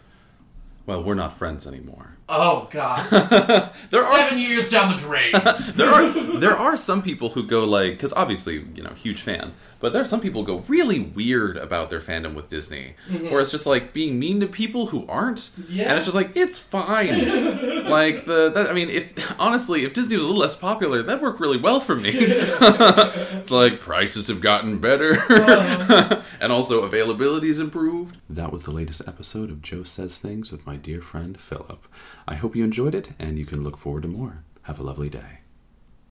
Well, 0.85 1.03
we're 1.03 1.15
not 1.15 1.33
friends 1.33 1.65
anymore. 1.65 2.17
Oh 2.31 2.67
God! 2.69 3.71
There 3.89 4.03
are 4.03 4.21
Seven 4.21 4.39
years 4.39 4.69
down 4.69 4.91
the 4.91 4.97
drain. 4.97 5.31
there 5.75 5.89
are 5.89 6.11
there 6.39 6.55
are 6.55 6.77
some 6.77 7.01
people 7.01 7.29
who 7.29 7.43
go 7.43 7.63
like 7.65 7.93
because 7.93 8.13
obviously 8.13 8.65
you 8.75 8.83
know 8.83 8.91
huge 8.91 9.21
fan 9.21 9.53
but 9.79 9.93
there 9.93 10.01
are 10.01 10.05
some 10.05 10.19
people 10.19 10.43
who 10.43 10.47
go 10.47 10.63
really 10.67 10.99
weird 10.99 11.57
about 11.57 11.89
their 11.89 11.99
fandom 11.99 12.33
with 12.33 12.49
disney 12.49 12.95
mm-hmm. 13.09 13.29
where 13.29 13.39
it's 13.41 13.51
just 13.51 13.65
like 13.65 13.93
being 13.93 14.19
mean 14.19 14.39
to 14.39 14.47
people 14.47 14.87
who 14.87 15.05
aren't 15.07 15.49
Yeah. 15.67 15.85
and 15.85 15.97
it's 15.97 16.05
just 16.05 16.15
like 16.15 16.35
it's 16.35 16.59
fine 16.59 17.09
like 17.89 18.25
the 18.25 18.51
that, 18.53 18.69
i 18.69 18.73
mean 18.73 18.89
if 18.89 19.39
honestly 19.39 19.83
if 19.83 19.93
disney 19.93 20.15
was 20.15 20.23
a 20.23 20.27
little 20.27 20.41
less 20.41 20.55
popular 20.55 21.03
that'd 21.03 21.21
work 21.21 21.39
really 21.39 21.59
well 21.59 21.79
for 21.79 21.95
me 21.95 22.11
it's 22.13 23.51
like 23.51 23.79
prices 23.79 24.27
have 24.27 24.41
gotten 24.41 24.79
better 24.79 25.13
uh-huh. 25.13 26.21
and 26.39 26.51
also 26.51 26.83
availability's 26.83 27.59
improved 27.59 28.17
that 28.29 28.51
was 28.51 28.63
the 28.63 28.71
latest 28.71 29.01
episode 29.07 29.49
of 29.49 29.61
joe 29.61 29.83
says 29.83 30.17
things 30.17 30.51
with 30.51 30.65
my 30.65 30.75
dear 30.75 31.01
friend 31.01 31.39
phillip 31.39 31.85
i 32.29 32.35
hope 32.35 32.55
you 32.55 32.63
enjoyed 32.63 32.95
it 32.95 33.09
and 33.19 33.37
you 33.39 33.45
can 33.45 33.63
look 33.63 33.75
forward 33.75 34.03
to 34.03 34.07
more. 34.07 34.43
Have 34.63 34.79
a 34.79 34.83
lovely 34.83 35.09
day 35.09 35.39